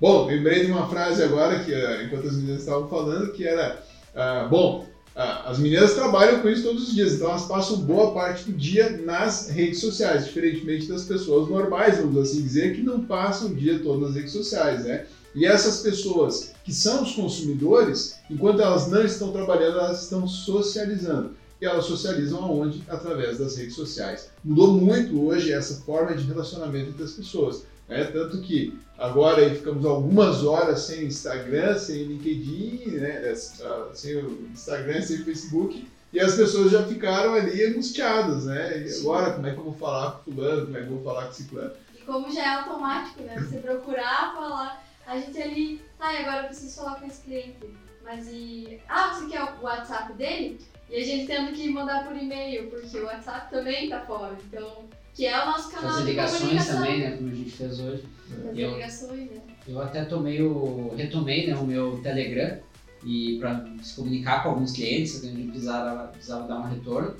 Bom, 0.00 0.26
lembrei 0.26 0.66
de 0.66 0.72
uma 0.72 0.88
frase 0.88 1.22
agora, 1.22 1.60
que 1.60 1.72
eh, 1.72 2.04
enquanto 2.04 2.28
as 2.28 2.36
meninas 2.36 2.60
estavam 2.60 2.88
falando, 2.88 3.32
que 3.32 3.46
era, 3.46 3.82
ah, 4.14 4.46
bom, 4.50 4.86
ah, 5.14 5.48
as 5.48 5.58
meninas 5.58 5.94
trabalham 5.94 6.42
com 6.42 6.48
isso 6.50 6.62
todos 6.62 6.88
os 6.88 6.94
dias, 6.94 7.14
então 7.14 7.30
elas 7.30 7.46
passam 7.46 7.78
boa 7.78 8.12
parte 8.12 8.44
do 8.44 8.52
dia 8.52 8.90
nas 9.02 9.48
redes 9.48 9.80
sociais, 9.80 10.26
diferentemente 10.26 10.86
das 10.86 11.04
pessoas 11.04 11.48
normais, 11.48 11.96
vamos 11.96 12.18
assim 12.18 12.42
dizer, 12.42 12.74
que 12.74 12.82
não 12.82 13.00
passam 13.00 13.48
o 13.48 13.54
dia 13.54 13.78
todo 13.78 14.00
nas 14.00 14.14
redes 14.14 14.32
sociais, 14.32 14.84
né? 14.84 15.06
E 15.34 15.46
essas 15.46 15.80
pessoas 15.80 16.52
que 16.62 16.72
são 16.72 17.02
os 17.02 17.12
consumidores, 17.12 18.18
enquanto 18.30 18.60
elas 18.60 18.88
não 18.88 19.02
estão 19.02 19.32
trabalhando, 19.32 19.78
elas 19.78 20.02
estão 20.02 20.26
socializando. 20.28 21.30
E 21.60 21.64
elas 21.64 21.86
socializam 21.86 22.44
aonde? 22.44 22.82
Através 22.88 23.38
das 23.38 23.56
redes 23.56 23.74
sociais. 23.74 24.28
Mudou 24.44 24.72
muito 24.72 25.22
hoje 25.26 25.52
essa 25.52 25.76
forma 25.82 26.14
de 26.14 26.26
relacionamento 26.26 26.90
entre 26.90 27.04
as 27.04 27.12
pessoas. 27.12 27.64
Né? 27.88 28.04
Tanto 28.04 28.40
que 28.40 28.78
agora 28.98 29.42
aí 29.42 29.54
ficamos 29.54 29.84
algumas 29.84 30.44
horas 30.44 30.80
sem 30.80 31.04
Instagram, 31.04 31.78
sem 31.78 32.04
LinkedIn, 32.04 32.96
né? 32.96 33.34
Ah, 33.62 33.90
sem 33.94 34.16
o 34.16 34.48
Instagram, 34.52 35.02
sem 35.02 35.20
o 35.20 35.24
Facebook, 35.24 35.88
e 36.12 36.20
as 36.20 36.34
pessoas 36.34 36.72
já 36.72 36.84
ficaram 36.84 37.34
ali 37.34 37.64
angustiadas, 37.64 38.46
né? 38.46 38.86
E 38.86 39.00
agora, 39.00 39.34
como 39.34 39.46
é 39.46 39.52
que 39.52 39.58
eu 39.58 39.64
vou 39.64 39.74
falar 39.74 40.12
com 40.12 40.32
fulano, 40.32 40.66
como 40.66 40.76
é 40.76 40.80
que 40.80 40.86
eu 40.86 40.94
vou 40.94 41.04
falar 41.04 41.26
com 41.26 41.32
ciclano? 41.32 41.72
E 41.94 42.02
como 42.02 42.32
já 42.32 42.42
é 42.42 42.54
automático, 42.56 43.22
né? 43.22 43.36
Você 43.38 43.58
procurar, 43.58 44.34
falar, 44.34 44.84
a 45.06 45.18
gente 45.18 45.40
ali, 45.40 45.80
tá, 45.98 46.12
e 46.12 46.18
agora 46.18 46.42
eu 46.42 46.46
preciso 46.48 46.76
falar 46.76 47.00
com 47.00 47.06
esse 47.06 47.22
cliente. 47.22 47.58
Mas 48.02 48.28
e. 48.28 48.80
Ah, 48.88 49.12
você 49.12 49.26
quer 49.26 49.42
o 49.42 49.64
WhatsApp 49.64 50.12
dele? 50.14 50.60
E 50.88 50.96
a 50.96 51.04
gente 51.04 51.26
tendo 51.26 51.52
que 51.52 51.68
mandar 51.68 52.06
por 52.06 52.16
e-mail, 52.16 52.70
porque 52.70 52.98
o 52.98 53.04
WhatsApp 53.04 53.50
também 53.50 53.88
tá 53.88 54.00
fora. 54.06 54.36
Então, 54.46 54.84
que 55.16 55.24
é 55.24 55.42
o 55.42 55.46
nosso 55.46 55.70
canal 55.70 55.92
Fazer 55.92 56.04
de 56.04 56.10
ligações 56.10 56.66
também, 56.66 57.00
né? 57.00 57.16
Como 57.16 57.30
a 57.30 57.34
gente 57.34 57.50
fez 57.50 57.80
hoje. 57.80 58.04
Fazer 58.28 58.60
Eu- 58.60 58.74
ligações, 58.74 59.30
né? 59.30 59.40
Eu 59.66 59.80
até 59.80 60.04
tomei 60.04 60.42
o, 60.42 60.94
retomei 60.94 61.46
né, 61.46 61.56
o 61.56 61.64
meu 61.64 61.98
Telegram 62.02 62.58
e 63.02 63.38
para 63.40 63.64
se 63.82 63.96
comunicar 63.96 64.42
com 64.42 64.50
alguns 64.50 64.72
clientes, 64.72 65.18
que 65.18 65.26
a 65.26 65.30
gente 65.30 65.48
precisava, 65.48 66.08
precisava 66.08 66.46
dar 66.46 66.58
um 66.58 66.68
retorno. 66.68 67.16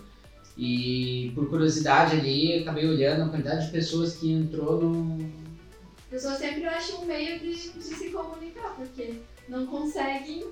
E 0.58 1.32
por 1.34 1.48
curiosidade 1.48 2.16
ali, 2.16 2.58
acabei 2.58 2.86
olhando 2.86 3.24
a 3.24 3.28
quantidade 3.30 3.66
de 3.66 3.72
pessoas 3.72 4.16
que 4.16 4.30
entrou 4.30 4.80
no. 4.80 5.30
As 6.04 6.10
pessoas 6.10 6.38
sempre 6.38 6.64
acham 6.66 7.02
um 7.02 7.06
meio 7.06 7.40
de, 7.40 7.70
de 7.70 7.82
se 7.82 8.10
comunicar, 8.10 8.74
porque 8.76 9.14
não 9.48 9.66
conseguem 9.66 10.44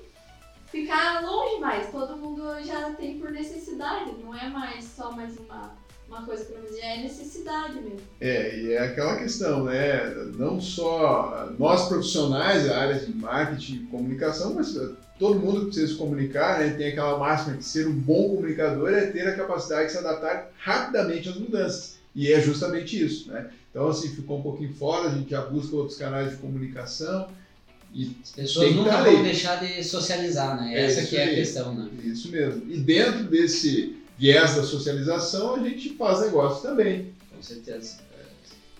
ficar 0.66 1.22
longe 1.22 1.60
mais. 1.60 1.90
Todo 1.90 2.16
mundo 2.16 2.42
já 2.64 2.90
tem 2.94 3.18
por 3.18 3.30
necessidade, 3.30 4.12
não 4.22 4.34
é 4.34 4.48
mais 4.48 4.84
só 4.84 5.12
mais 5.12 5.36
uma, 5.38 5.74
uma 6.14 6.24
coisa 6.24 6.44
fazer, 6.44 6.80
já 6.80 6.86
é 6.86 7.02
necessidade 7.02 7.74
mesmo. 7.74 8.00
É, 8.20 8.60
e 8.60 8.72
é 8.72 8.78
aquela 8.78 9.16
questão, 9.16 9.64
né? 9.64 10.14
Não 10.38 10.60
só 10.60 11.52
nós 11.58 11.88
profissionais 11.88 12.66
da 12.66 12.78
área 12.78 13.00
de 13.00 13.12
marketing 13.12 13.74
e 13.74 13.86
comunicação, 13.86 14.54
mas 14.54 14.74
todo 15.18 15.40
mundo 15.40 15.66
precisa 15.66 15.88
se 15.88 15.98
comunicar, 15.98 16.60
né? 16.60 16.70
Tem 16.70 16.88
aquela 16.88 17.18
máxima 17.18 17.56
que 17.56 17.64
ser 17.64 17.88
um 17.88 17.92
bom 17.92 18.36
comunicador 18.36 18.90
é 18.90 19.06
ter 19.06 19.26
a 19.26 19.36
capacidade 19.36 19.86
de 19.86 19.92
se 19.92 19.98
adaptar 19.98 20.50
rapidamente 20.58 21.28
às 21.28 21.36
mudanças. 21.36 21.96
E 22.14 22.32
é 22.32 22.40
justamente 22.40 23.04
isso, 23.04 23.30
né? 23.30 23.50
Então, 23.70 23.88
assim, 23.88 24.08
ficou 24.14 24.38
um 24.38 24.42
pouquinho 24.42 24.72
fora, 24.72 25.08
a 25.08 25.14
gente 25.14 25.30
já 25.30 25.40
busca 25.40 25.74
outros 25.74 25.98
canais 25.98 26.30
de 26.30 26.36
comunicação 26.36 27.28
e 27.92 28.16
As 28.22 28.30
pessoas 28.30 28.68
que 28.68 28.74
nunca 28.74 28.90
tá 28.90 29.02
vão 29.02 29.22
deixar 29.22 29.56
de 29.56 29.82
socializar, 29.82 30.60
né? 30.60 30.74
É 30.74 30.84
Essa 30.84 31.06
que 31.06 31.16
é 31.16 31.24
a 31.24 31.34
questão, 31.34 31.74
né? 31.74 31.88
isso 32.04 32.28
mesmo. 32.30 32.62
E 32.68 32.78
dentro 32.78 33.24
desse 33.24 34.03
viés 34.18 34.54
da 34.54 34.62
socialização, 34.62 35.54
a 35.56 35.68
gente 35.68 35.90
faz 35.96 36.20
negócio 36.20 36.62
também. 36.62 37.12
Com 37.34 37.42
certeza. 37.42 37.98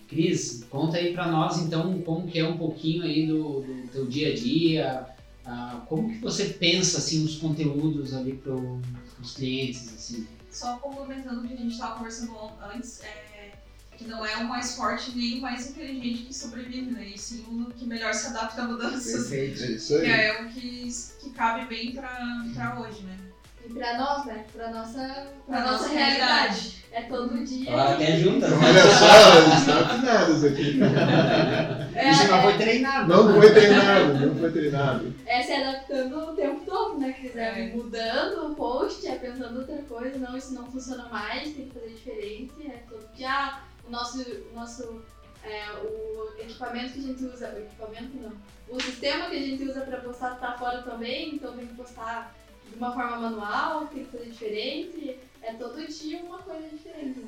Cris, 0.08 0.64
conta 0.70 0.98
aí 0.98 1.12
pra 1.12 1.26
nós 1.28 1.58
então 1.58 2.00
como 2.02 2.26
que 2.28 2.38
é 2.38 2.46
um 2.46 2.58
pouquinho 2.58 3.02
aí 3.04 3.26
do, 3.26 3.62
do 3.62 3.88
teu 3.90 4.06
dia 4.06 4.32
a 4.32 4.34
dia, 4.34 5.06
ah, 5.46 5.82
como 5.88 6.10
que 6.12 6.18
você 6.18 6.44
pensa 6.46 6.98
assim 6.98 7.24
os 7.24 7.36
conteúdos 7.36 8.14
ali 8.14 8.34
para 8.34 8.54
os 8.54 9.34
clientes 9.34 9.92
assim. 9.94 10.26
Só 10.50 10.76
complementando 10.76 11.40
o 11.40 11.48
que 11.48 11.54
a 11.54 11.56
gente 11.56 11.72
estava 11.72 11.96
conversando 11.96 12.32
antes, 12.72 13.00
é, 13.02 13.52
que 13.96 14.04
não 14.04 14.24
é 14.24 14.36
o 14.36 14.48
mais 14.48 14.76
forte 14.76 15.10
nem 15.16 15.38
o 15.38 15.42
mais 15.42 15.70
inteligente 15.70 16.24
que 16.24 16.34
sobrevive, 16.34 16.90
né? 16.92 17.08
E 17.08 17.18
sim 17.18 17.44
o 17.48 17.72
que 17.72 17.86
melhor 17.86 18.12
se 18.14 18.26
adapta 18.28 18.62
a 18.62 18.68
mudanças. 18.68 19.28
Perfeito. 19.28 19.62
É 19.64 19.70
isso 19.72 19.98
Que 20.00 20.06
aí. 20.06 20.26
é 20.26 20.42
o 20.42 20.48
que, 20.50 20.88
que 21.20 21.30
cabe 21.30 21.66
bem 21.66 21.92
pra 21.92 22.78
hoje, 22.78 23.02
né? 23.02 23.18
E 23.64 23.72
pra 23.72 23.96
nós, 23.98 24.26
né? 24.26 24.44
Pra 24.52 24.70
nossa, 24.70 24.98
pra 25.46 25.56
Pra 25.56 25.60
nossa 25.60 25.72
nossa 25.84 25.88
realidade. 25.88 26.84
É 26.92 27.02
todo 27.02 27.44
dia. 27.44 27.72
Ó, 27.72 27.80
até 27.92 28.16
juntas, 28.18 28.50
né? 28.50 28.56
Olha 28.56 28.82
só, 28.82 29.38
eles 29.38 29.58
estão 29.58 29.78
afinados 29.80 30.44
aqui. 30.44 30.78
É, 31.96 32.10
Isso 32.10 32.26
não 32.26 32.38
é- 32.38 32.42
foi 32.42 32.56
treinado. 32.58 33.08
Não 33.08 33.34
foi 33.34 33.52
treinado, 33.54 34.26
não 34.26 34.34
foi 34.34 34.50
treinado. 34.50 35.14
é 35.26 35.42
se 35.42 35.52
adaptando 35.52 36.18
o 36.32 36.34
tempo 36.34 36.60
todo, 36.66 36.98
né? 36.98 37.12
Que 37.12 37.38
É. 37.38 37.70
é 37.70 37.72
mudando 37.72 38.50
o 38.50 38.54
post, 38.56 39.06
é 39.06 39.14
pensando 39.14 39.60
outra 39.60 39.76
coisa, 39.88 40.18
não, 40.18 40.36
isso 40.36 40.54
não 40.54 40.66
funciona 40.66 41.08
mais, 41.08 41.44
tem 41.54 41.66
que 41.68 41.70
fazer 41.72 41.90
diferente, 41.94 42.52
é 42.66 42.78
todo 42.90 43.06
dia. 43.14 43.28
Ah, 43.30 43.60
o 43.86 43.90
nosso, 43.92 44.20
o 44.20 44.54
nosso 44.56 45.02
é, 45.44 45.70
o 45.84 46.32
equipamento 46.40 46.94
que 46.94 46.98
a 46.98 47.02
gente 47.02 47.24
usa, 47.26 47.54
o 47.54 47.58
equipamento 47.58 48.10
não, 48.20 48.32
o 48.68 48.80
sistema 48.82 49.26
que 49.26 49.36
a 49.36 49.40
gente 49.40 49.62
usa 49.62 49.82
pra 49.82 49.98
postar 49.98 50.34
tá 50.40 50.52
fora 50.58 50.82
também, 50.82 51.36
então 51.36 51.52
tem 51.52 51.66
que 51.66 51.74
postar 51.74 52.34
de 52.70 52.76
uma 52.76 52.92
forma 52.92 53.18
manual, 53.18 53.86
tem 53.86 54.04
que 54.04 54.10
fazer 54.10 54.30
diferente, 54.30 55.18
é 55.42 55.52
todo 55.54 55.86
dia 55.86 56.22
uma 56.22 56.38
coisa 56.38 56.68
diferente. 56.68 57.24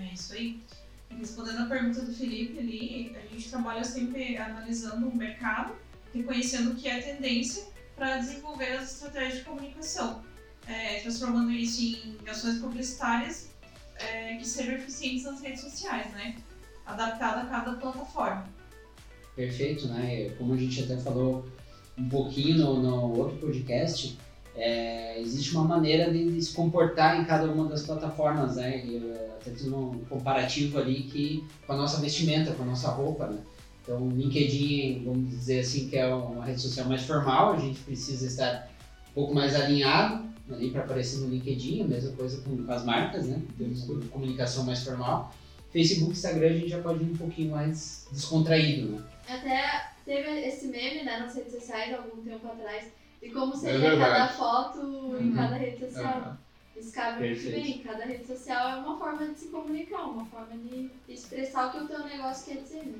É 0.00 0.14
isso 0.14 0.32
aí. 0.34 0.60
Respondendo 1.10 1.62
a 1.62 1.66
pergunta 1.66 2.02
do 2.02 2.12
Felipe 2.12 2.58
ali, 2.58 3.16
a 3.16 3.34
gente 3.34 3.48
trabalha 3.48 3.84
sempre 3.84 4.36
analisando 4.36 5.08
o 5.08 5.16
mercado, 5.16 5.74
reconhecendo 6.14 6.72
o 6.72 6.74
que 6.74 6.88
é 6.88 7.00
tendência 7.00 7.66
para 7.96 8.18
desenvolver 8.18 8.72
as 8.72 8.92
estratégias 8.92 9.38
de 9.38 9.44
comunicação, 9.44 10.22
é, 10.66 11.00
transformando 11.00 11.50
isso 11.50 11.82
em 11.82 12.28
ações 12.28 12.58
publicitárias 12.58 13.50
é, 13.96 14.36
que 14.36 14.46
sejam 14.46 14.74
eficientes 14.74 15.24
nas 15.24 15.40
redes 15.40 15.60
sociais, 15.62 16.12
né? 16.12 16.36
Adaptada 16.86 17.42
a 17.42 17.46
cada 17.46 17.72
plataforma. 17.72 18.46
Perfeito, 19.34 19.88
né? 19.88 20.30
Como 20.38 20.54
a 20.54 20.56
gente 20.56 20.82
até 20.82 20.96
falou 20.98 21.46
um 21.96 22.08
pouquinho 22.08 22.58
no, 22.58 22.82
no 22.82 23.18
outro 23.18 23.38
podcast, 23.38 24.16
é, 24.58 25.20
existe 25.20 25.54
uma 25.54 25.64
maneira 25.64 26.12
de, 26.12 26.42
se 26.42 26.52
comportar 26.52 27.20
em 27.20 27.24
cada 27.24 27.50
uma 27.50 27.68
das 27.68 27.82
plataformas, 27.82 28.56
né? 28.56 28.84
Eu 28.84 29.14
até 29.40 29.52
fiz 29.52 29.66
um 29.68 30.00
comparativo 30.08 30.78
ali 30.78 31.04
que 31.04 31.44
com 31.66 31.72
a 31.72 31.76
nossa 31.76 32.00
vestimenta, 32.00 32.52
com 32.52 32.64
a 32.64 32.66
nossa 32.66 32.88
roupa, 32.88 33.28
né? 33.28 33.38
Então, 33.82 34.02
o 34.02 34.10
LinkedIn, 34.10 35.04
vamos 35.04 35.30
dizer 35.30 35.60
assim, 35.60 35.88
que 35.88 35.96
é 35.96 36.12
uma 36.12 36.44
rede 36.44 36.60
social 36.60 36.86
mais 36.86 37.04
formal, 37.04 37.54
a 37.54 37.58
gente 37.58 37.78
precisa 37.80 38.26
estar 38.26 38.68
um 39.10 39.14
pouco 39.14 39.34
mais 39.34 39.54
alinhado 39.54 40.28
ali 40.50 40.70
para 40.70 40.82
aparecer 40.82 41.20
no 41.20 41.28
LinkedIn, 41.28 41.82
a 41.82 41.88
mesma 41.88 42.12
coisa 42.12 42.42
com, 42.42 42.70
as 42.70 42.84
marcas, 42.84 43.26
né? 43.26 43.40
Temos 43.56 43.86
comunicação 44.10 44.64
mais 44.64 44.82
formal. 44.82 45.32
Facebook, 45.72 46.12
Instagram, 46.12 46.48
a 46.48 46.52
gente 46.52 46.68
já 46.68 46.82
pode 46.82 47.04
ir 47.04 47.12
um 47.12 47.16
pouquinho 47.16 47.52
mais 47.52 48.06
descontraído, 48.10 48.92
né? 48.92 49.02
Até 49.28 49.92
teve 50.04 50.28
esse 50.46 50.66
meme 50.66 51.04
né, 51.04 51.20
nas 51.20 51.34
redes 51.34 51.52
sociais 51.52 51.94
algum 51.94 52.22
tempo 52.22 52.46
atrás 52.46 52.86
de 53.20 53.30
como 53.30 53.56
seria 53.56 53.78
verdade. 53.78 54.10
cada 54.12 54.28
foto 54.32 54.78
em 55.20 55.28
Uhum. 55.30 55.34
cada 55.34 55.56
rede 55.56 55.78
social. 55.86 56.18
Aham. 56.18 56.38
Isso 56.76 56.92
cabe 56.92 57.28
muito 57.28 57.50
bem. 57.50 57.82
Cada 57.82 58.04
rede 58.04 58.24
social 58.26 58.68
é 58.70 58.76
uma 58.76 58.96
forma 58.98 59.26
de 59.26 59.38
se 59.38 59.48
comunicar, 59.48 60.04
uma 60.04 60.24
forma 60.26 60.56
de 60.56 60.90
expressar 61.08 61.68
o 61.68 61.70
que 61.72 61.78
o 61.84 61.88
teu 61.88 62.04
negócio 62.04 62.44
quer 62.54 62.62
dizer. 62.62 62.84
Né? 62.84 62.98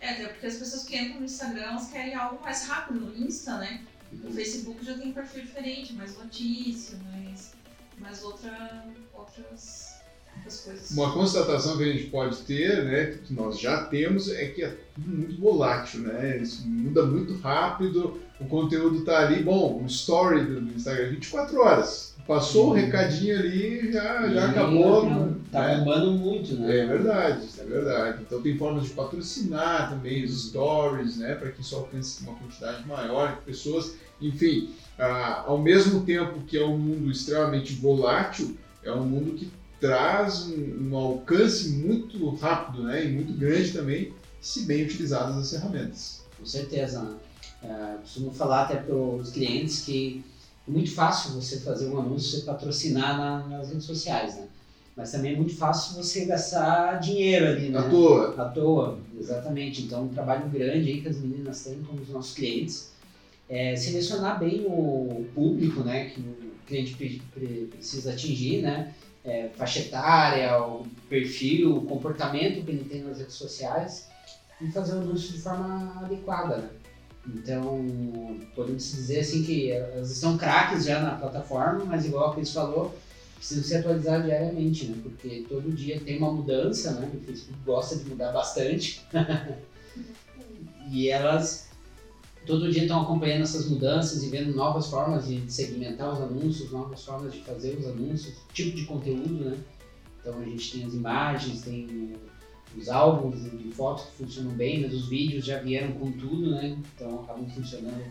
É, 0.00 0.10
até 0.12 0.26
porque 0.28 0.46
as 0.46 0.56
pessoas 0.56 0.84
que 0.84 0.96
entram 0.96 1.20
no 1.20 1.24
Instagram, 1.24 1.62
elas 1.62 1.88
querem 1.90 2.14
algo 2.14 2.42
mais 2.42 2.66
rápido. 2.66 3.00
No 3.00 3.16
Insta, 3.16 3.56
né? 3.58 3.82
O 4.22 4.30
Facebook 4.30 4.84
já 4.84 4.94
tem 4.96 5.08
um 5.08 5.12
perfil 5.12 5.42
diferente, 5.42 5.94
mais 5.94 6.16
notícia, 6.18 6.98
mais, 6.98 7.52
mais 7.98 8.22
outra, 8.22 8.86
outras, 9.14 9.94
outras 10.36 10.60
coisas. 10.60 10.90
Uma 10.92 11.12
constatação 11.12 11.76
que 11.76 11.82
a 11.82 11.92
gente 11.92 12.10
pode 12.10 12.36
ter, 12.42 12.84
né, 12.84 13.18
que 13.26 13.32
nós 13.34 13.58
já 13.58 13.84
temos, 13.86 14.30
é 14.32 14.46
que 14.48 14.62
é 14.62 14.68
tudo 14.94 15.08
muito 15.08 15.40
volátil, 15.40 16.00
né? 16.02 16.38
Isso 16.38 16.66
muda 16.68 17.04
muito 17.04 17.36
rápido, 17.38 18.20
o 18.40 18.44
conteúdo 18.44 19.04
tá 19.04 19.26
ali, 19.26 19.42
bom, 19.42 19.80
o 19.82 19.86
story 19.86 20.44
do 20.44 20.74
Instagram 20.74 21.10
24 21.10 21.58
horas. 21.58 22.14
Passou 22.26 22.70
o 22.70 22.72
recadinho 22.72 23.38
ali, 23.38 23.92
já, 23.92 24.28
já 24.28 24.46
E 24.46 24.50
acabou. 24.50 25.32
Tá 25.52 25.68
né? 25.68 25.78
bombando 25.78 26.12
muito, 26.12 26.56
né? 26.56 26.80
É 26.80 26.86
verdade, 26.86 27.48
é 27.56 27.64
verdade. 27.64 28.22
Então 28.26 28.42
tem 28.42 28.58
formas 28.58 28.84
de 28.84 28.90
patrocinar 28.90 29.90
também 29.90 30.24
os 30.24 30.48
stories, 30.48 31.18
né, 31.18 31.36
para 31.36 31.52
que 31.52 31.60
isso 31.60 31.76
alcance 31.76 32.22
uma 32.24 32.34
quantidade 32.34 32.86
maior 32.86 33.36
de 33.36 33.42
pessoas. 33.42 33.94
Enfim, 34.20 34.70
ah, 34.98 35.44
ao 35.46 35.58
mesmo 35.58 36.04
tempo 36.04 36.40
que 36.40 36.58
é 36.58 36.64
um 36.64 36.76
mundo 36.76 37.10
extremamente 37.12 37.74
volátil, 37.74 38.56
é 38.82 38.90
um 38.90 39.04
mundo 39.04 39.34
que 39.34 39.48
traz 39.80 40.46
um, 40.48 40.90
um 40.90 40.96
alcance 40.96 41.68
muito 41.70 42.28
rápido, 42.36 42.82
né, 42.82 43.04
e 43.04 43.12
muito 43.12 43.32
grande 43.34 43.72
também, 43.72 44.12
se 44.40 44.62
bem 44.62 44.84
utilizadas 44.84 45.36
as 45.36 45.50
ferramentas. 45.50 46.22
Com 46.38 46.44
certeza. 46.44 47.02
Né? 47.02 47.14
É, 47.62 47.96
costumo 48.00 48.30
falar 48.32 48.62
até 48.64 48.76
para 48.76 48.94
os 48.94 49.30
clientes 49.30 49.80
que 49.80 50.22
é 50.66 50.70
muito 50.70 50.94
fácil 50.94 51.32
você 51.32 51.58
fazer 51.60 51.86
um 51.88 51.98
anúncio 51.98 52.40
e 52.40 52.42
patrocinar 52.42 53.16
na, 53.16 53.46
nas 53.46 53.68
redes 53.68 53.84
sociais, 53.84 54.36
né? 54.36 54.46
Mas 54.96 55.10
também 55.12 55.34
é 55.34 55.36
muito 55.36 55.54
fácil 55.54 55.94
você 55.94 56.24
gastar 56.24 56.98
dinheiro 57.00 57.46
ali, 57.46 57.68
né? 57.68 57.78
À 57.78 57.82
toa. 57.82 58.34
À 58.36 58.44
toa, 58.46 58.98
exatamente. 59.18 59.82
Então, 59.82 60.04
um 60.04 60.08
trabalho 60.08 60.48
grande 60.48 60.88
aí 60.88 61.00
que 61.02 61.08
as 61.08 61.18
meninas 61.18 61.62
têm 61.62 61.80
com 61.82 61.94
os 61.94 62.08
nossos 62.08 62.32
clientes 62.34 62.88
é 63.48 63.76
selecionar 63.76 64.38
bem 64.38 64.62
o 64.64 65.24
público, 65.34 65.82
né? 65.82 66.06
Que 66.06 66.20
o 66.20 66.34
cliente 66.66 66.94
pre- 66.96 67.22
pre- 67.32 67.66
precisa 67.70 68.12
atingir, 68.12 68.62
né? 68.62 68.92
É, 69.24 69.48
faixa 69.56 69.80
etária, 69.80 70.56
o 70.62 70.86
perfil, 71.08 71.76
o 71.76 71.82
comportamento 71.82 72.64
que 72.64 72.70
ele 72.70 72.84
tem 72.84 73.02
nas 73.02 73.18
redes 73.18 73.34
sociais 73.34 74.06
e 74.60 74.68
fazer 74.68 74.94
o 74.94 75.00
anúncio 75.00 75.32
de 75.32 75.38
forma 75.38 76.00
adequada, 76.02 76.56
né? 76.56 76.70
Então, 77.28 78.38
podemos 78.54 78.82
dizer 78.82 79.20
assim 79.20 79.42
que 79.42 79.70
elas 79.70 80.10
estão 80.10 80.38
craques 80.38 80.84
já 80.84 81.00
na 81.00 81.16
plataforma, 81.16 81.84
mas 81.84 82.06
igual 82.06 82.30
a 82.30 82.34
Cris 82.34 82.52
falou, 82.52 82.94
precisam 83.34 83.64
se 83.64 83.76
atualizar 83.76 84.22
diariamente, 84.22 84.86
né? 84.86 84.96
Porque 85.02 85.44
todo 85.48 85.72
dia 85.72 86.00
tem 86.00 86.18
uma 86.18 86.32
mudança, 86.32 86.92
né? 86.92 87.10
O 87.12 87.24
Facebook 87.24 87.58
gosta 87.64 87.96
de 87.96 88.08
mudar 88.08 88.32
bastante. 88.32 89.04
e 90.90 91.08
elas 91.08 91.66
todo 92.46 92.70
dia 92.70 92.82
estão 92.82 93.02
acompanhando 93.02 93.42
essas 93.42 93.68
mudanças 93.68 94.22
e 94.22 94.28
vendo 94.28 94.54
novas 94.54 94.86
formas 94.86 95.26
de 95.26 95.50
segmentar 95.50 96.12
os 96.12 96.20
anúncios, 96.20 96.70
novas 96.70 97.04
formas 97.04 97.32
de 97.32 97.40
fazer 97.42 97.76
os 97.76 97.86
anúncios, 97.86 98.36
tipo 98.52 98.76
de 98.76 98.84
conteúdo, 98.84 99.46
né? 99.46 99.56
Então 100.20 100.38
a 100.38 100.44
gente 100.44 100.72
tem 100.72 100.84
as 100.84 100.94
imagens, 100.94 101.62
tem 101.62 101.86
o- 101.86 102.35
os 102.76 102.88
álbuns 102.88 103.42
de 103.42 103.72
fotos 103.72 104.04
que 104.04 104.24
funcionam 104.24 104.52
bem, 104.52 104.82
mas 104.82 104.92
os 104.92 105.08
vídeos 105.08 105.44
já 105.44 105.58
vieram 105.58 105.92
com 105.92 106.12
tudo, 106.12 106.50
né? 106.50 106.78
Então 106.94 107.20
acabam 107.22 107.48
funcionando 107.48 108.04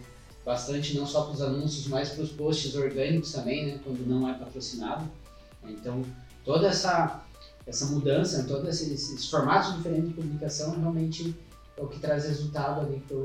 bastante 0.44 0.98
não 0.98 1.06
só 1.06 1.24
para 1.24 1.34
os 1.34 1.42
anúncios, 1.42 1.88
mas 1.88 2.10
para 2.10 2.24
os 2.24 2.32
posts 2.32 2.76
orgânicos 2.76 3.32
também, 3.32 3.66
né? 3.66 3.80
Quando 3.84 4.08
não 4.08 4.30
é 4.30 4.34
patrocinado. 4.34 5.10
Então 5.64 6.04
toda 6.44 6.68
essa 6.68 7.24
essa 7.66 7.88
mudança, 7.88 8.44
todos 8.48 8.70
esses, 8.70 8.92
esses 8.92 9.30
formatos 9.30 9.76
diferentes 9.76 10.10
de 10.10 10.14
publicação 10.14 10.80
realmente 10.80 11.36
é 11.78 11.82
o 11.82 11.88
que 11.88 12.00
traz 12.00 12.26
resultado 12.26 12.82
ali 12.82 13.00
para 13.02 13.18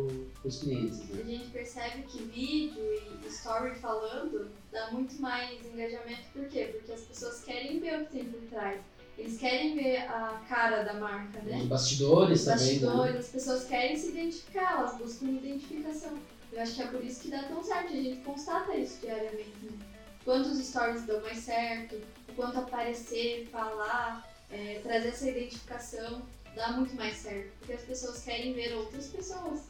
os 0.48 0.58
clientes. 0.58 0.98
Né? 1.08 1.20
A 1.20 1.24
gente 1.24 1.50
percebe 1.50 2.02
que 2.02 2.22
vídeo 2.24 2.82
e 3.22 3.28
story 3.28 3.74
falando 3.76 4.50
dá 4.72 4.90
muito 4.90 5.20
mais 5.20 5.64
engajamento. 5.64 6.22
Por 6.32 6.48
quê? 6.48 6.70
Porque 6.72 6.92
as 6.92 7.02
pessoas 7.02 7.42
querem 7.44 7.78
ver 7.78 8.00
o 8.00 8.06
que 8.06 8.12
tem 8.12 8.24
por 8.24 8.40
trás. 8.48 8.80
Eles 9.18 9.38
querem 9.38 9.74
ver 9.74 9.98
a 9.98 10.40
cara 10.48 10.82
da 10.82 10.94
marca, 10.94 11.40
né? 11.42 11.58
Os 11.58 11.66
bastidores 11.66 12.40
Os 12.40 12.44
também, 12.46 12.78
bastidores, 12.80 13.12
né? 13.12 13.18
as 13.18 13.28
pessoas 13.28 13.64
querem 13.64 13.96
se 13.96 14.08
identificar, 14.08 14.78
elas 14.78 14.96
buscam 14.96 15.26
identificação. 15.26 16.18
Eu 16.52 16.60
acho 16.62 16.74
que 16.74 16.82
é 16.82 16.86
por 16.86 17.04
isso 17.04 17.20
que 17.20 17.30
dá 17.30 17.42
tão 17.44 17.62
certo, 17.62 17.92
a 17.92 17.96
gente 17.96 18.20
constata 18.22 18.74
isso 18.74 18.98
diariamente. 19.00 19.52
Né? 19.62 19.78
Quantos 20.24 20.58
stories 20.58 21.02
dão 21.02 21.20
mais 21.20 21.38
certo, 21.38 22.00
o 22.28 22.32
quanto 22.34 22.58
aparecer, 22.58 23.46
falar, 23.50 24.26
é, 24.50 24.80
trazer 24.82 25.08
essa 25.08 25.28
identificação, 25.28 26.22
dá 26.56 26.72
muito 26.72 26.94
mais 26.96 27.16
certo. 27.16 27.50
Porque 27.58 27.72
as 27.74 27.82
pessoas 27.82 28.22
querem 28.22 28.52
ver 28.52 28.74
outras 28.74 29.06
pessoas, 29.08 29.62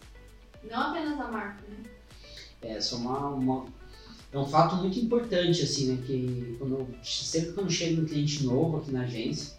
não 0.65 0.91
apenas 0.91 1.19
a 1.21 1.29
marca, 1.29 1.63
né? 1.69 1.91
É, 2.63 2.77
é 2.77 2.95
uma, 2.95 3.29
uma- 3.29 3.67
é 4.33 4.39
um 4.39 4.47
fato 4.47 4.77
muito 4.77 4.99
importante, 4.99 5.63
assim, 5.63 5.93
né? 5.93 5.99
Que 6.07 6.57
quando, 6.59 6.87
sempre 7.03 7.53
quando 7.53 7.71
chega 7.71 8.01
um 8.01 8.05
cliente 8.05 8.45
novo 8.45 8.79
aqui 8.79 8.93
na 8.93 9.03
agência, 9.03 9.55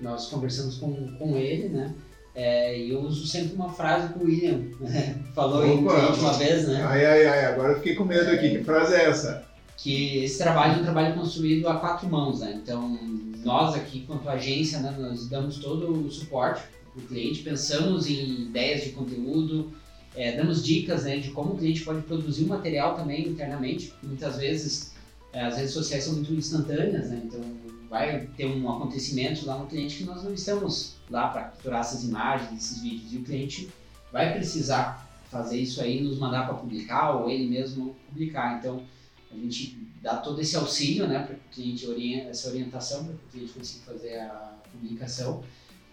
nós 0.00 0.26
conversamos 0.26 0.76
com, 0.76 0.92
com 1.18 1.36
ele, 1.36 1.68
né? 1.68 1.94
É, 2.34 2.76
e 2.78 2.90
eu 2.90 3.00
uso 3.00 3.26
sempre 3.26 3.54
uma 3.54 3.68
frase 3.68 4.12
que 4.12 4.18
o 4.18 4.24
William 4.24 4.60
né, 4.80 5.22
falou 5.34 5.64
em 5.64 5.84
Opa! 5.84 5.94
cliente 5.94 6.20
uma 6.20 6.32
vez, 6.32 6.66
né? 6.66 6.82
Ai, 6.82 7.06
ai, 7.06 7.26
ai, 7.26 7.44
agora 7.46 7.72
eu 7.72 7.76
fiquei 7.76 7.94
com 7.94 8.04
medo 8.04 8.28
aqui. 8.30 8.50
Que 8.50 8.64
frase 8.64 8.94
é 8.94 9.08
essa? 9.08 9.54
que 9.76 10.24
esse 10.24 10.38
trabalho 10.38 10.74
é 10.74 10.80
um 10.80 10.82
trabalho 10.84 11.14
construído 11.14 11.68
a 11.68 11.76
quatro 11.76 12.08
mãos, 12.08 12.40
né? 12.40 12.58
Então, 12.62 12.98
nós 13.44 13.74
aqui, 13.74 14.00
quanto 14.06 14.28
agência, 14.28 14.78
né, 14.78 14.94
nós 14.98 15.28
damos 15.28 15.58
todo 15.58 16.06
o 16.06 16.10
suporte 16.10 16.62
para 16.92 17.02
o 17.02 17.06
cliente, 17.06 17.42
pensamos 17.42 18.06
em 18.08 18.42
ideias 18.42 18.84
de 18.84 18.90
conteúdo, 18.90 19.72
eh, 20.16 20.36
damos 20.36 20.64
dicas 20.64 21.04
né, 21.04 21.18
de 21.18 21.30
como 21.30 21.54
o 21.54 21.58
cliente 21.58 21.82
pode 21.82 22.02
produzir 22.02 22.44
um 22.44 22.48
material 22.48 22.94
também 22.94 23.28
internamente. 23.28 23.92
Muitas 24.02 24.36
vezes 24.36 24.94
eh, 25.32 25.40
as 25.40 25.56
redes 25.56 25.72
sociais 25.72 26.04
são 26.04 26.14
muito 26.14 26.32
instantâneas, 26.32 27.10
né? 27.10 27.22
Então, 27.24 27.40
vai 27.88 28.26
ter 28.36 28.46
um 28.46 28.70
acontecimento 28.70 29.46
lá 29.46 29.58
no 29.58 29.66
cliente 29.66 29.98
que 29.98 30.04
nós 30.04 30.22
não 30.24 30.34
estamos 30.34 30.96
lá 31.10 31.28
para 31.28 31.42
capturar 31.44 31.80
essas 31.80 32.04
imagens, 32.04 32.64
esses 32.64 32.82
vídeos, 32.82 33.12
e 33.12 33.16
o 33.18 33.22
cliente 33.22 33.68
vai 34.12 34.32
precisar 34.32 35.08
fazer 35.30 35.58
isso 35.58 35.80
aí, 35.80 36.02
nos 36.02 36.18
mandar 36.18 36.46
para 36.46 36.54
publicar 36.54 37.10
ou 37.12 37.30
ele 37.30 37.46
mesmo 37.46 37.96
publicar. 38.08 38.58
Então, 38.58 38.82
a 39.30 39.36
gente 39.36 39.78
dá 40.00 40.16
todo 40.16 40.40
esse 40.40 40.56
auxílio, 40.56 41.08
né, 41.08 41.20
para 41.20 41.34
o 41.34 41.38
cliente 41.52 41.86
oriente, 41.86 42.28
essa 42.28 42.48
orientação 42.48 43.04
para 43.04 43.14
que 43.14 43.24
o 43.24 43.30
cliente 43.32 43.52
consiga 43.52 43.84
fazer 43.84 44.20
a 44.20 44.58
publicação. 44.70 45.42